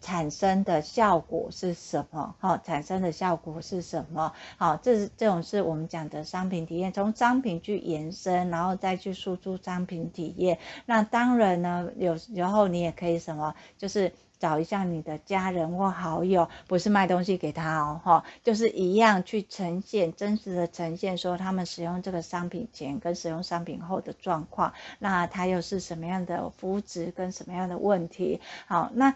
[0.01, 2.35] 产生的效果是什么？
[2.39, 4.33] 哈，产生的效果是什么？
[4.57, 10.59] 好，这是这种是我们讲的商品体验，从商品去延伸，然后再去输出商品体验。
[10.85, 14.11] 那当然呢，有时候你也可以什么，就是。
[14.37, 28.41] 找一下你的家人或好友，不是卖东西给他哦，哈，就是一样去呈现真实的呈现，说他们使用这个商品前跟使用商品后的状况，那他又是什么样的肤质跟什么样的问题？
[28.67, 29.15] 好，那。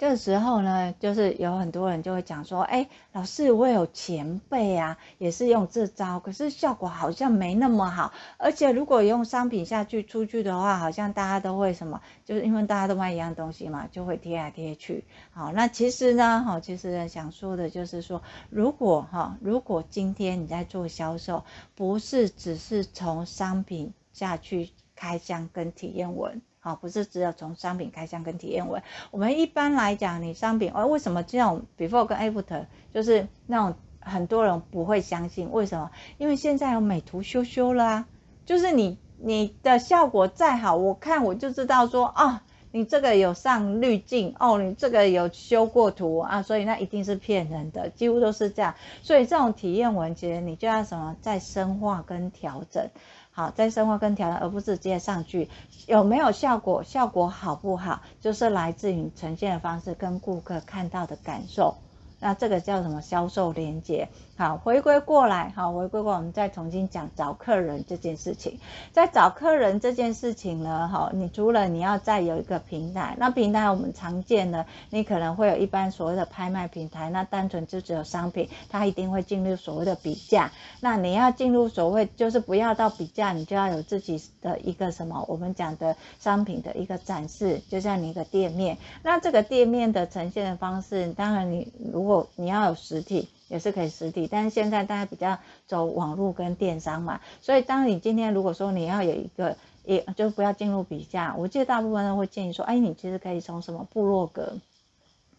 [0.00, 8.14] 这个时候呢，就是有很多人就会讲说，哎，老师，我有前辈啊，也是用这招，可是效果好像没那么好。
[8.38, 15.04] 而且如果用商品下去出去的话，好像大家都会什么，就是因为大家都卖一样东西嘛，就会贴来贴去。
[15.32, 26.40] 好，那其实呢，哈，其实想说的就是说，如果哈，如果今天你在做销售，不是只是从商品下去开箱跟体验文。
[26.62, 28.82] 好，不是只有从商品开箱跟体验文。
[29.10, 35.50] 我们一般来讲，你商品，哦，为什么这种 before 跟 after 就是那种很多人不会相信？
[35.50, 35.90] 为什么？
[36.18, 38.08] 因为现在有美图秀秀了啊，
[38.44, 42.42] 就是你你的效果再好，我看我就知道说啊，
[42.72, 48.74] 你这个有上滤镜哦，你这个有修过图啊，所以那一定是骗人的，几乎都是这样。
[49.02, 52.90] 所以这种体验文，其实你就要什么再深化跟调整。
[53.32, 55.48] 好，再深化跟调整，而不是直接上去。
[55.86, 56.82] 有没有效果？
[56.82, 61.76] 效果好不好，就是来自于呈现的方式跟顾客看到的感受。
[62.18, 63.00] 那这个叫什么？
[63.00, 64.08] 销售连接。
[64.40, 68.58] 好，回归过来，好，回归过来，我们再重新讲找客人这件事情。
[68.90, 80.50] 在找客人这件事情呢，好，你除了你要再有一个平台，那平台我们常见的，你可能会有一般所谓的拍卖平台，那单纯就只有商品，它一定会进入所谓的比价。
[80.80, 88.78] 那你要进入所谓，就是不要到比价，你就要有自己的一个什么，我们讲的商品的一个展示，就像你一个店面。
[89.02, 93.28] 那这个店面的呈现的方式，当然你如果你要有实体。
[93.50, 104.54] 也是可以实体，但是现在大家比较走网络跟电商嘛，所以当你今天如果说你要有一个，也就不要进入比价，我记得大部分人会建议说，哎，你其实可以从什么部落格，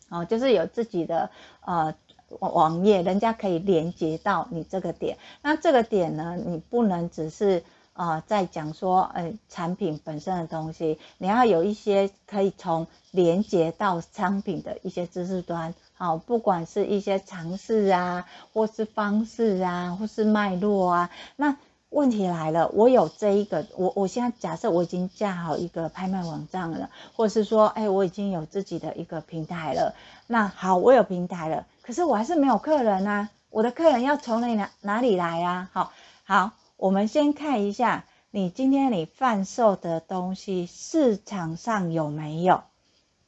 [0.10, 1.32] 哦，就是有自己的
[1.66, 1.96] 呃
[2.40, 7.64] 网页，人家可以连接到你这个点，那这个点呢，你不能只是。
[7.94, 21.12] 啊、呃，在讲说，呃，产品本身的东西，你要有一些可以从连接到商品的一些知识端，好、哦，不管是一些尝试啊，或是方式啊，或是脉络啊。
[21.36, 21.58] 那
[21.92, 29.94] 问题来了，我有这一个，我我现在假设我已经架好一个拍卖网站了，或是说，哎，我已经有自己的一个平台了。
[30.26, 35.70] 那好，我有平台了，可是我还是没有客人啊，我的客人要从哪哪哪里来呀？
[35.72, 35.92] 好，
[36.24, 36.54] 好。
[36.78, 42.64] 我们先看一下，你今天你贩售的东西市场上有没有？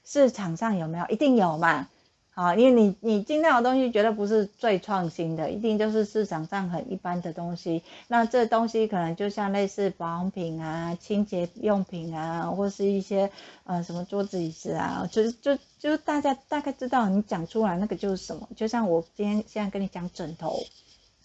[0.03, 1.05] 市场上有没有？
[1.05, 1.87] 一定有嘛？
[2.33, 7.83] 啊，因为你你进量的东西绝对不是最创新的，一定就是市场上很一般的东西。
[8.07, 13.29] 那这东西可能就像类似保养品啊、清洁用品啊，或是一些
[13.65, 18.49] 呃什么桌子椅子啊，就是就就大家大概知道你讲出来那个就是什么。
[18.55, 20.59] 就像我今天现在跟你讲枕头。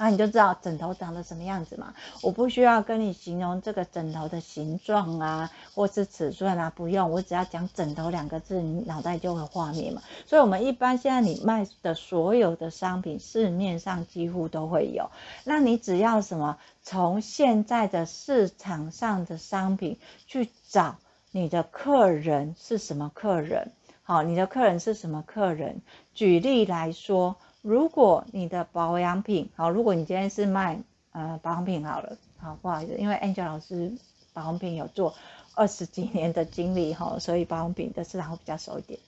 [0.00, 1.92] 那你就知道枕头长得什么样子嘛？
[2.22, 10.00] 我不需要跟你形容这个枕头的形状啊，或是尺寸啊，不用，我只要讲枕头两个字，你脑袋就会画面嘛。
[10.24, 15.10] 所以，我们一般现在你卖的所有的商品，市面上几乎都会有。
[15.42, 16.58] 那你只要什么？
[16.84, 20.96] 从现在的市场上的商品去找
[21.32, 23.72] 你的客人是什么客人？
[24.04, 25.82] 好，你的客人是什么客人？
[26.14, 27.36] 举例来说。
[27.62, 30.80] 如果你的保养品好，如果你今天是卖
[31.12, 33.92] 呃保养品好了，好不好意思，因为 Angel 老师
[34.32, 35.14] 保养品有做
[35.54, 39.00] 二十几年的经历哈，所以保养品的市场会比较熟一点。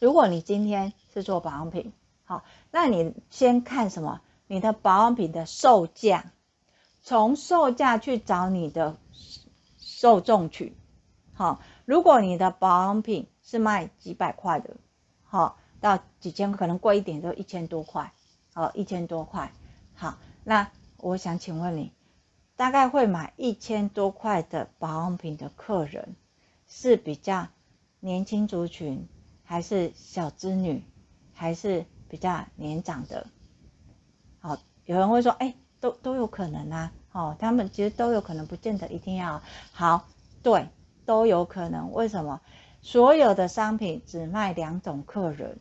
[0.00, 1.92] 如果你今天是做保养品，
[2.24, 4.20] 好，那你先看什么？
[4.46, 6.32] 你的保养品的售价，
[7.02, 8.96] 从售价去找你的
[9.78, 10.74] 受众群。
[11.34, 14.70] 好，如果你的保养品是卖几百块的，
[15.24, 15.58] 好。
[15.84, 18.10] 到几千可能贵一点都一千多块，
[18.54, 19.52] 好，一千多块，
[19.92, 21.92] 好，那我想请问你，
[22.56, 26.16] 大概会买一千多块的保养品的客人
[26.66, 27.48] 是比较
[28.00, 29.06] 年轻族群，
[29.42, 30.82] 还是小资女，
[31.34, 33.26] 还是比较年长的？
[34.40, 34.56] 好，
[34.86, 40.08] 有人会说，哎，都都有可能啊，哦，他们其实都有可能，不见得一定要好，
[40.42, 40.66] 对，
[41.04, 41.92] 都有可能。
[41.92, 42.40] 为什么？
[42.80, 45.60] 所有的商品只卖两种客人。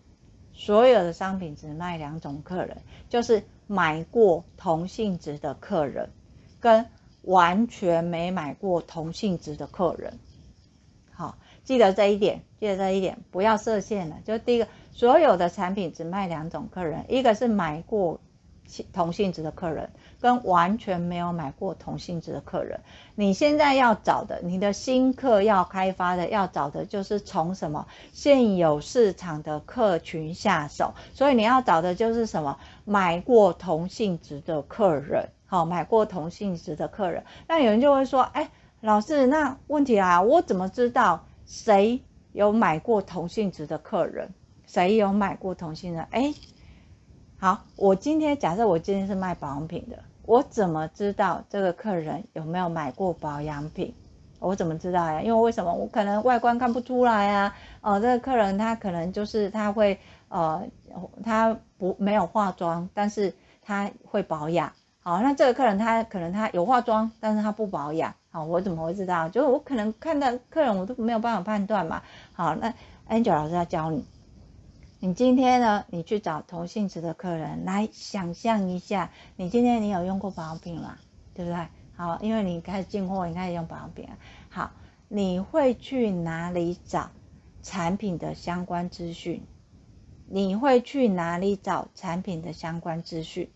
[0.54, 2.78] 所有的商品只卖两种客人，
[3.10, 6.10] 就是买过同性质的客人，
[6.60, 6.86] 跟
[7.24, 10.20] 完全没买过同性质的客人。
[11.12, 14.18] 好，记得这一点，记得这一点，不要设限了。
[14.26, 18.20] 就第一个，所有的产品只卖两种客人，一个是买过
[18.92, 19.90] 同性质的客人。
[20.22, 22.80] 跟完全没有买过同性质的客人，
[23.14, 30.94] 你现在要找的，你的新客要开发的，要找的就是从什么现有市场的客群下手。
[31.14, 37.26] 所以你要找的就是什么买过同性质的客人，好，买过同性质的客人。
[37.50, 38.50] 那有人就会说，哎，
[38.80, 42.02] 老师，那问题啊，我怎么知道谁
[42.32, 44.34] 有买过同性质的客人？
[44.66, 46.04] 谁有买过同性的？
[46.12, 46.34] 哎，
[47.44, 50.00] 好，我今天假设我今天是卖保养品的。
[50.26, 53.94] 我怎么知道这个客人有没有买过保养品？
[54.40, 55.22] 我怎么知道呀？
[55.22, 55.74] 因为为什么？
[55.74, 57.54] 我可能外观看不出来啊。
[57.82, 60.66] 哦，这个客人他可能就是他会呃，
[61.22, 64.72] 他不没有化妆，但是他会保养。
[65.02, 68.16] 好，那这个客人他可能他有化妆，但是他不保养。
[68.32, 69.28] 好，我怎么会知道？
[69.28, 72.02] 就是我可能看到客人我都没有办法判断嘛。
[72.32, 72.74] 好，那
[73.10, 74.06] Angel 老师要教你。
[75.06, 75.84] 你今天呢？
[75.90, 80.98] 你去找同性质的客人来想象一下，你今天你有用过保养品吗？
[81.34, 81.68] 对不对？
[81.98, 84.18] 好，因为你开始进货，你开始用保养品了。
[84.48, 84.72] 好，
[85.10, 87.12] 你会去哪里找
[87.62, 89.44] 产品的相关资讯？
[90.26, 93.50] 你会去哪里找产品的相关资讯？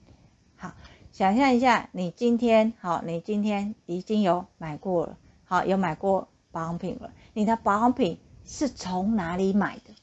[0.58, 0.74] 好，
[1.14, 7.14] 想象一下，你今天好，你今天已经有买过了，好，有买过保养品了。
[7.34, 9.93] 你的保养品是从哪里买的？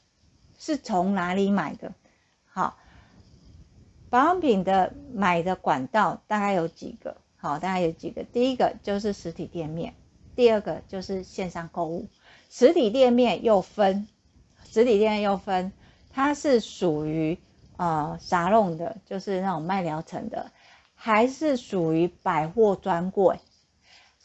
[0.65, 1.93] 是从哪里买的？
[2.47, 2.75] 好，
[4.09, 7.17] 保养品的买的管道大概有几个？
[7.37, 8.23] 好，大概有几个？
[8.23, 9.93] 第一个就是实体店面，
[10.35, 12.07] 第二个就是线上购物。
[12.49, 14.07] 实体店面又分，
[14.67, 15.71] 实体店又分，
[16.09, 17.37] 它是属于
[17.77, 20.51] 呃沙龙的，就是那种卖疗程的，
[20.95, 23.39] 还是属于百货专柜？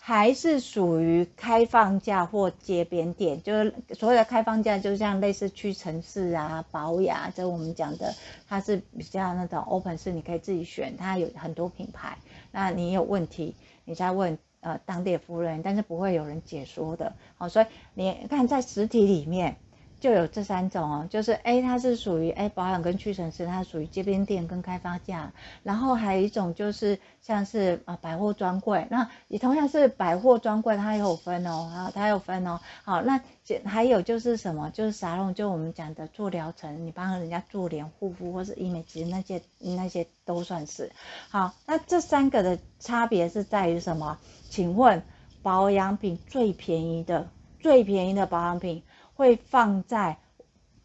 [0.02, 8.14] 还是属于开放价或街边店，就是所谓的开放价，就像类似屈臣氏啊、宝雅，这我们讲的，
[8.48, 12.16] 它是比较那种 open 式，你可以自己选，它有很多品牌。
[12.50, 17.14] 那你有问题，你再问呃当地的服务人，但是不会有人解说的。
[17.36, 19.56] 好，所以你看在实体里面。
[20.00, 25.30] 就有这三种哦，就是 A 它是属于 A 保养跟屈臣氏，它属于街边店跟开发价，
[25.62, 33.20] 然后还有一种就是像是啊百货专柜，那也同样是百货专柜，它也有分哦，啊它有分哦，好，那
[33.64, 40.90] 还有就是什么，就是沙龙，就我们讲的做疗程，你帮人家做脸护肤或是医美，其实那些那些都算是
[41.28, 44.18] 好，那这三个的差别是在于什么？
[44.48, 45.02] 请问
[45.42, 47.28] 保养品最便宜的
[47.60, 48.82] 最便宜的保养品？
[49.20, 50.16] 会放在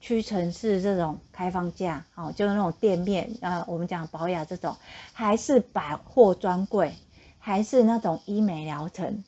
[0.01, 4.75] 屈臣氏这种开放价，哦，就是那种店面，呃，我们讲保养这种，
[5.13, 6.93] 还是百货专柜，
[7.39, 9.23] 还是那种医美疗程？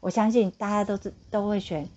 [0.00, 1.88] 我相信大家都是都会选，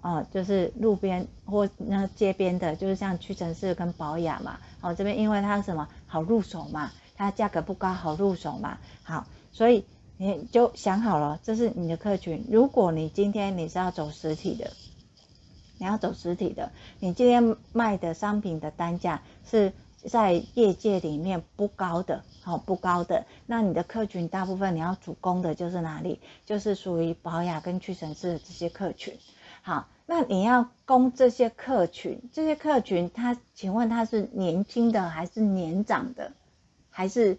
[0.00, 9.84] 哦，就是路边或那街边的，就是像屈臣氏跟宝雅嘛，哦，这边因为它什么好入手嘛，它价格不高，好入手嘛，好，所以
[10.16, 12.44] 你就想好了，这是你的客群。
[12.50, 14.72] 如果你今天你是要走实体的。
[15.80, 19.72] 你要走实体的，你今天卖的商品的单价是
[20.06, 23.24] 在业界里面不高的，好不高的。
[23.46, 26.20] 那你的客群大部分你要主攻的就是哪里？
[26.44, 29.14] 就是属于保养跟屈臣氏的这些客群。
[29.62, 36.32] 好，那你要攻这些客群，这些客群他，请问他是年轻的还是年长的，
[36.90, 37.38] 还是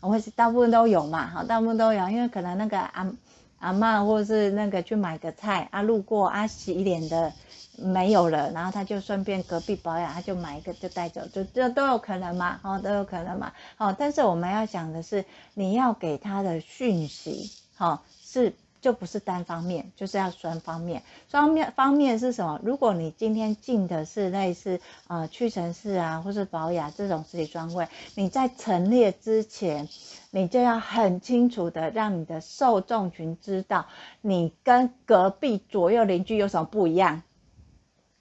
[0.00, 1.26] 我会是大部分都有嘛？
[1.26, 3.12] 好，大部分都有，因为可能那个阿
[3.58, 7.34] 阿嬷或是那个去买个菜啊，路过啊洗脸的。
[7.76, 22.60] 没有了，然后他就顺便隔壁保养，他就买一个就带走，就这都有可能嘛，哦，都有可能嘛，哦，但是我们要想的是，你要给他的讯息，哦，是就不是单方面，就是要双方面，双面方面是什么？
[22.62, 29.88] 如果你今天进的是类似呃屈臣氏啊，或是宝雅这种实体专柜，你在陈列之前，
[30.30, 33.86] 你就要很清楚的让你的受众群知道，
[34.20, 37.22] 你跟隔壁左右邻居有什么不一样。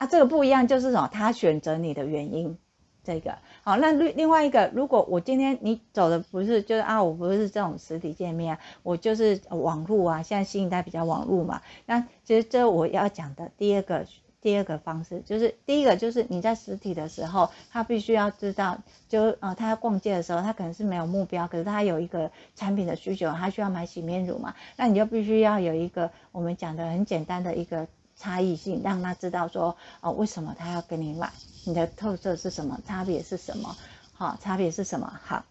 [0.02, 1.08] 啊，这个不一样，就是什么？
[1.14, 2.58] 他选择你的原因，
[3.04, 3.78] 这个好。
[3.78, 10.24] 那另另外一个，如果我今天你走的不是，就是啊，我不是这种实体店面，我就是网络啊。
[10.24, 11.62] 现在新一代比较网络嘛。
[11.86, 14.08] 那其实这我要讲的第二个
[14.42, 27.88] 第二个方式，就是第一个就是你在实体的时候，他必须要知道，就呃，他要逛街的时候，他可能是没有目标，可是他有一个产品的需求，他需要买洗面乳嘛，那你就必须要有一个我们讲的很简单的一个。
[28.22, 31.32] 差异性，让他知道说，哦，为什么他要跟你买？
[31.66, 32.80] 你的特色是什么？
[32.86, 33.76] 差别是什么？
[34.14, 35.20] 好，差别是什么？
[35.26, 35.44] 好，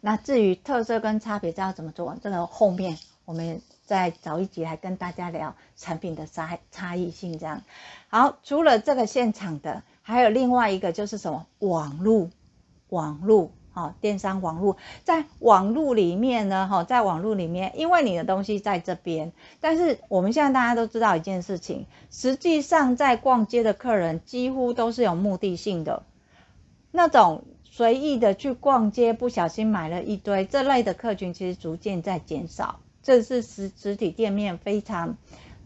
[0.00, 2.16] 那至于特色跟差别，这要怎么做？
[2.22, 7.36] 这个后面我们再找一集来跟大家聊产品的差差异性。
[7.40, 7.62] 这样，
[8.08, 11.44] 好，除了这个现场的，还有另外一个就是什么？
[11.58, 12.30] 网络，
[12.90, 13.50] 网络。
[13.78, 26.02] 好，电商网络，在网络里面呢，哈，在网络里面，因为你的东西在这边，但是我们现在大家都知道一件事情，实际上在逛街的客人几乎都是有目的性的，
[26.90, 35.16] 那种随意的去逛街，不小心买了一堆，这类的客群其实逐渐在减少，这是实实体店面非常。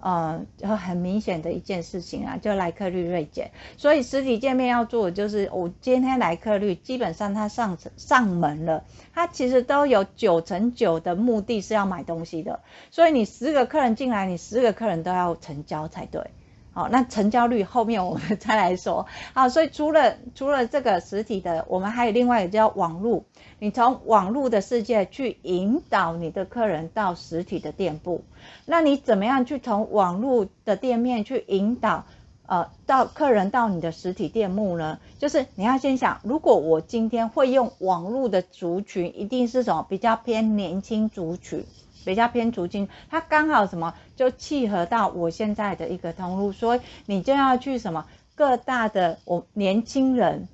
[0.02, 8.82] 呃，很明显的一件事情啊，就来客率锐减，所以实体店面要做的就是，我今天来客率基本上他上上门了，
[9.14, 12.58] 他其实都有九成九的目的是要买东西的，
[12.90, 16.32] 所以你十个客人进来，你十个客人都要成交才对。
[16.74, 19.06] 好，那成交率后面我们再来说。
[19.34, 23.24] 好，所以除了除了这个实体的，我们还有另外一个叫网络。
[23.58, 28.24] 你从网络的世界去引导你的客人到实体的店铺，
[28.66, 32.04] 那你怎么样去从网络的店面去引导
[32.46, 34.98] 呃到客人到你的实体店铺呢？
[35.18, 41.64] 就是你要先想，如果我今天会用网络的族群，一定是什么比较偏年轻族群。
[42.04, 50.48] 比较偏足金，它刚好什么就契合到我现在的一个通路，所以你就要去什么各大的我年轻人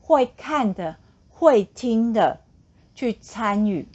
[0.00, 0.96] 会看的、
[1.28, 2.40] 会听的
[2.94, 3.88] 去参与。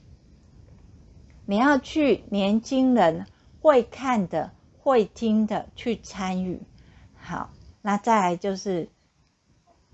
[1.46, 3.28] 你要去年轻人
[3.62, 6.62] 会看的、会听的去参与。
[7.18, 7.52] 好，
[7.82, 8.90] 那再来就是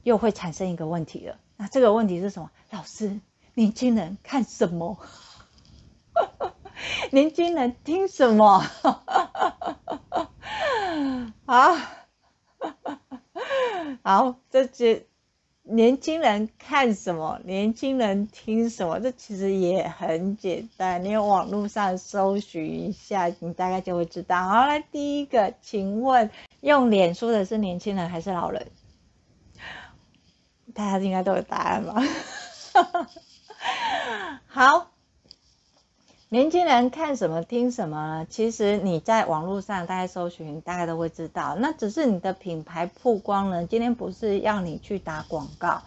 [0.03, 1.37] 又会产生一个问题了。
[1.57, 2.51] 那这个问题是什么？
[2.69, 3.19] 老师，
[3.53, 4.97] 年轻人看什么？
[7.11, 8.59] 年轻人听什么？
[11.45, 11.77] 好
[14.03, 15.05] 好，这些
[15.63, 17.39] 年轻人看什么？
[17.43, 18.99] 年轻人听什么？
[18.99, 24.47] 这其实也很简单，你网络上搜寻一下，你大概就会知道。
[24.47, 26.29] 好，来第一个，请问
[26.61, 28.67] 用脸书的是年轻人还是老人？
[30.73, 32.01] 大家应该都有答案吧？
[34.47, 34.91] 好。
[36.33, 38.25] 年轻人看什么听什么？
[38.29, 41.57] 其实你在网络上大概搜寻，大概都会知道。
[41.59, 45.81] 那只是你的品牌曝光呢，今天不是要你去打广告，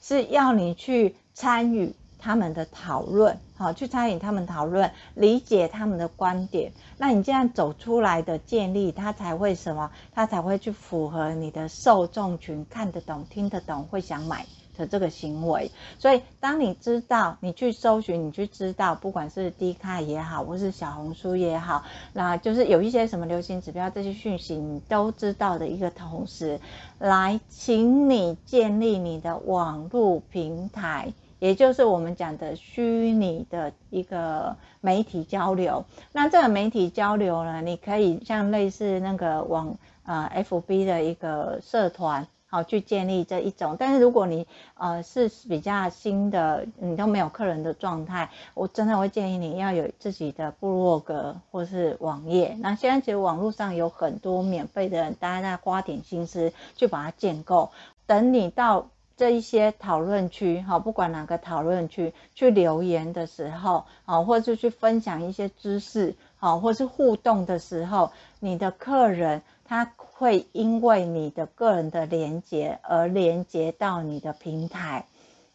[0.00, 6.70] 是要你去参与他们的讨论，好，去参与他们讨论，理解他们的观点。
[6.96, 9.90] 那你这样走出来的建立，它才会什么？
[10.14, 14.46] 它才会去符合你的受众群，看得懂、听得懂，会想买。
[14.78, 26.60] 的这个行为，所以当你知道，你去搜寻，你去知道，不管是 D 卡也好，或是小红书也好，那就是有一些什么流行指标这些讯息，你都知道的一个同时，
[26.98, 35.84] 来，请你建立你的网络平台，也就是我们讲的虚拟的一个媒体交流。
[36.12, 42.26] 那这个媒体交流呢，你可以像类似那个网呃 FB 的一个社团。
[42.50, 52.56] 好，去建立这一种，但是如果你呃是比较新的，你都没有客人的状态，我真的会建议你要有自己的部落格或是网页。
[52.60, 57.70] 那现在其实网络上有很多免费的人，大家在花点心思去把它建构。
[58.06, 58.88] 等你到
[59.18, 69.92] 这一些讨论区，好，不管哪个讨论区去留言的时候，好，或者是去分享一些知识，好，或是互动的时候，你的客人他。
[70.18, 75.06] 会因为你的个人的连接而连接到你的平台，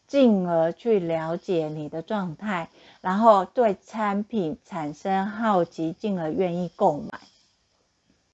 [0.08, 2.70] 进而去了解你的状态，
[3.02, 7.10] 然后对产品产生好奇，进而愿意购买。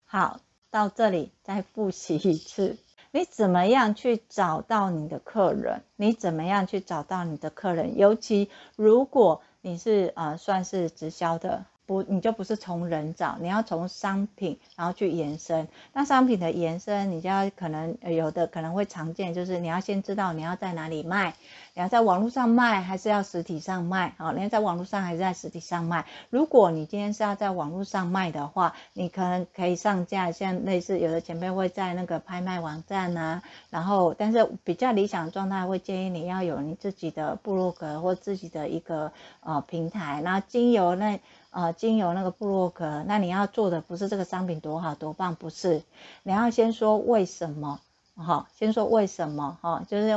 [0.06, 0.40] 好，
[0.70, 2.78] 到这里再复习一次，
[3.10, 5.82] 你怎么样去找到你的客人？
[5.96, 7.98] 你怎么样去找到你的客人？
[7.98, 11.66] 尤其如果你是呃算是直销的。
[11.90, 15.68] 不，你就不是从人找，你要从商品，然后去延伸。
[15.92, 21.34] 那商品的延伸，你就要可能有的可能会常见，就是你要先知道你要在哪里卖，
[21.74, 24.14] 你要在网络上卖，还是要实体上卖？
[24.20, 26.06] 好，你要在网络上还是在实体上卖？
[26.30, 41.20] 如果你今天是要在网络上卖的话，你可能可以上架，像类似有的前辈会在那个拍卖网站啊，然后但是比较理想的状态会建议你要有你自己的部落格或自己的一个呃平台，然后经由那。
[41.52, 45.82] 呃，经由那个布洛格，那你要做的不是这个商品多好多棒，不是，
[46.22, 47.80] 你要先说为什么，
[48.16, 50.10] 哈，先说为什么，哈，就是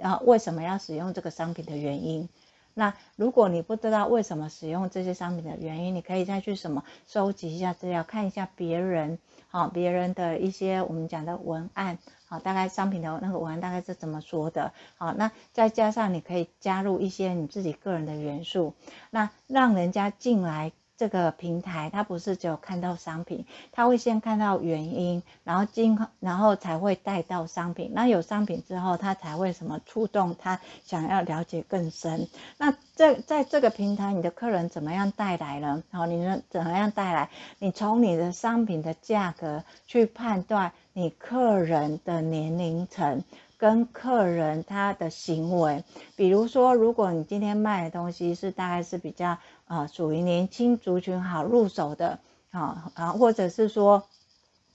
[0.00, 2.30] 呃为什么要使用这个商品的原因。
[2.72, 9.18] 那如果你不知道为什么使用这些商品的原因，你可以再去什么收集一下资料，看一下别人，
[9.50, 18.74] 好，别人的一些我们讲的文案，好，大概商品的那个文案大概是怎么说的，好，那再加上你可以加入一些你自己个人的元素，
[19.10, 20.72] 那让人家进来。
[20.98, 27.92] 这个平台，他不是只有看到商品，他会先看到原因，然后今然后才会带到商品。
[27.94, 32.28] 那有商品之后，他才会什么触动他想要了解更深。
[32.58, 35.84] 那这在这个平台，你的客人怎么样带来呢？
[35.92, 37.30] 然后你能怎么样带来？
[37.60, 43.22] 你从你的商品的价格去判断你客人的年龄层。
[43.58, 45.82] 跟客人他的行为，
[46.14, 49.38] 比如说，如果你今天卖的东西是大概是比较
[49.68, 52.18] 啊属于年轻族群好入手的，
[52.50, 54.02] 啊啊，或者是说，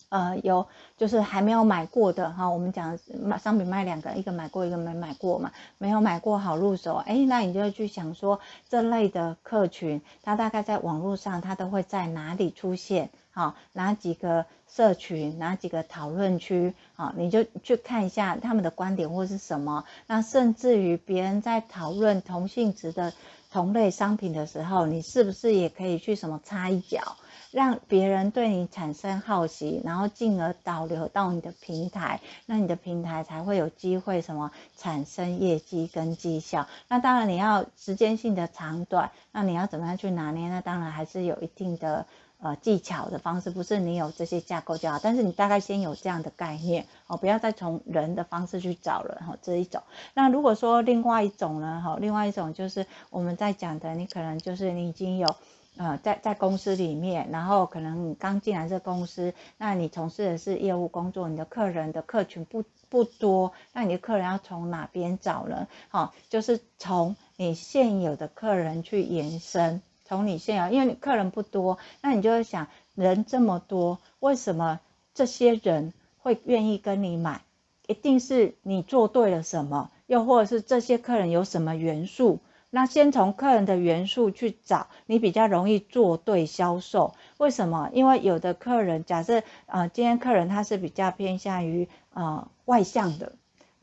[0.08, 0.68] 呃有
[0.98, 2.98] 就是还没有买过的哈，我们讲
[3.42, 8.40] 商品卖两个，一个买过，一个没买过嘛，没有买过好入手，哎，那你就去想说
[8.70, 13.10] 这类的客群，他大概在网络上他都会在哪里出现？
[13.36, 19.86] 好，哪几个社群，哪几个讨论区，好，你就去看一下他们的观点或是什么。
[20.06, 23.12] 那甚至于别人在讨论同性质的
[23.54, 27.18] 同类商品的时候，你是不是也可以去什么插一脚，
[27.52, 36.68] 让别人对你产生好奇，然后进而导流到你的平台，那你的平台才会有机会什么产生业绩跟绩效。
[36.88, 40.50] 那当然你要时间性的长短，那你要怎么样去拿捏？
[40.50, 42.08] 那当然还是有一定的。
[42.44, 49.82] 呃，技巧的方式不是你有这些架构就好，但是你大概先有这样的概念哦，不要再从人的方式去找了哈，这一种。
[50.14, 55.36] 那如果说另外一种呢，哈，另外一种就是我们在讲的，你可能就是你已经有
[55.78, 65.70] 呃在在公司里面，然后可能你刚进来这公司，那你从事的是业务工作，你的客人的客群不不多，那你的客人要从哪边找呢？
[65.88, 69.82] 好，就是从你现有的客人去延伸。
[70.06, 74.80] 从你现有，因为你客人不多，那你就会想，人这么多，为什么
[75.14, 77.42] 这些人会愿意跟你买？
[77.88, 82.40] 一定是你做对了什么，又或者是这些客人有什么元素？
[82.70, 87.14] 那先从客人的元素去找，你比较容易做对销售。
[87.38, 87.92] 为什么？
[87.94, 93.34] 因为有的客人，假设呃，今天客人他是比较偏向于呃外向的，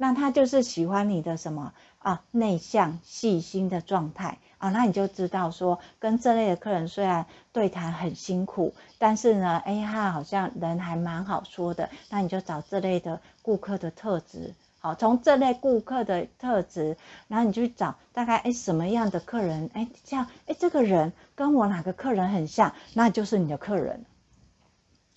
[0.01, 4.39] 那他就是喜欢你的什么啊内向细心的状态。
[4.57, 11.91] 啊，那你就知道说，跟这类的客人虽然对谈很辛苦，但是呢，哎，他好像人还蛮好说的。
[12.11, 16.97] 那你就找这类的顾客的特质，好，从这类顾客的特质，
[17.29, 24.05] 然后你去找大概哎什么样的客人，哎，这样，哎，这个人跟我哪个客人很像，那就是你的客人。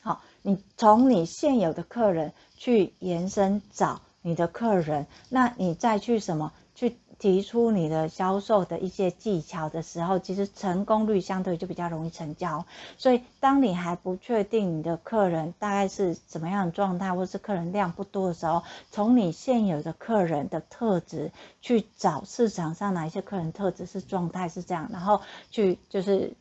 [0.01, 6.97] 好，你从你现有的客人去延伸找你的客人，那你再去什么去？
[7.19, 12.65] 提出你的销售的一些技巧的时候，其实成功率相对就比较容易成交。
[12.97, 26.33] 所以，当你还不确定你的客人大概是什么样的状态，或是客人量不多的时候，从你现有的客人的特质去找市场上哪一些客人特质是状态是这样，然后去就是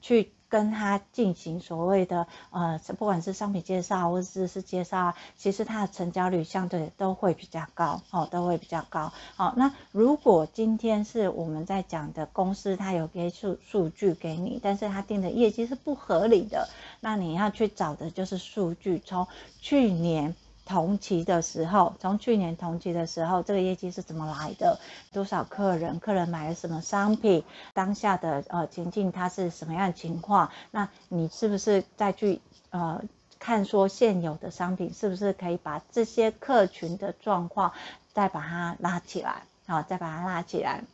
[0.00, 0.30] 去。
[0.48, 9.12] 跟他进行所谓的呃，不管是商品介绍或者是是介绍啊，其实它的成交率相对都会比较高哦，都会比较高。
[9.36, 16.68] 好，那如果今天是我们在讲的公司，它有给数数据给你，但是它定的业绩是不合理的，
[17.00, 19.26] 那你要去找的就是数据，从
[19.60, 20.34] 去年。
[20.68, 24.78] 同期的时候，从去年同期的时候，这个业绩是怎么来的？
[25.12, 25.98] 多少客人？
[25.98, 27.42] 客人买了什么商品？
[27.72, 30.50] 当下的呃情境它是什么样的情况？
[30.70, 33.02] 那你是不是再去呃
[33.38, 37.72] 看说现有的商品是不是可以把这些客群的状况
[38.12, 39.42] 再把它拉起来？
[39.66, 40.84] 好，再把它拉起来。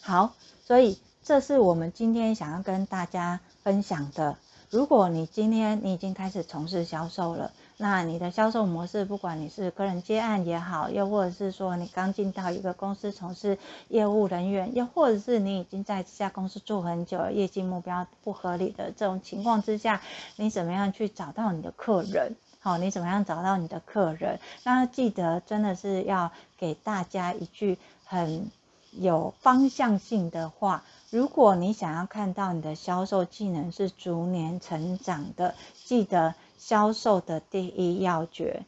[0.00, 4.36] 好，所以这是我们今天想要跟大家分享的。
[4.70, 13.56] 如果你今天你已经开始从事销售了，那你的销售模式，不管你是个人接案也好，又或者是说你刚进到一个公司从事
[13.86, 20.02] 业务人员，又或者是你已经在这家公司做很久了，业绩目标不合理的这种情况之下，
[20.34, 22.34] 你怎么样去找到你的客人？
[22.58, 24.40] 好，你怎么样找到你的客人？
[24.64, 28.50] 那记得真的是要给大家一句很
[28.90, 30.82] 有方向性的话。
[31.10, 35.54] 如果你想要看到你的销售技能是逐年成长的，
[35.84, 38.66] 记得销售的第一要诀，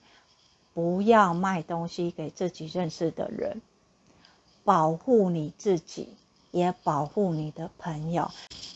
[0.73, 3.61] 不要卖东西给自己认识的人，
[4.65, 6.09] 保护你自己，
[6.53, 8.31] 也保护你的朋友。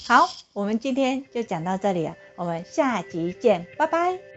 [0.07, 4.34] 好，我们今天就讲到这里了，我们下集见，拜拜。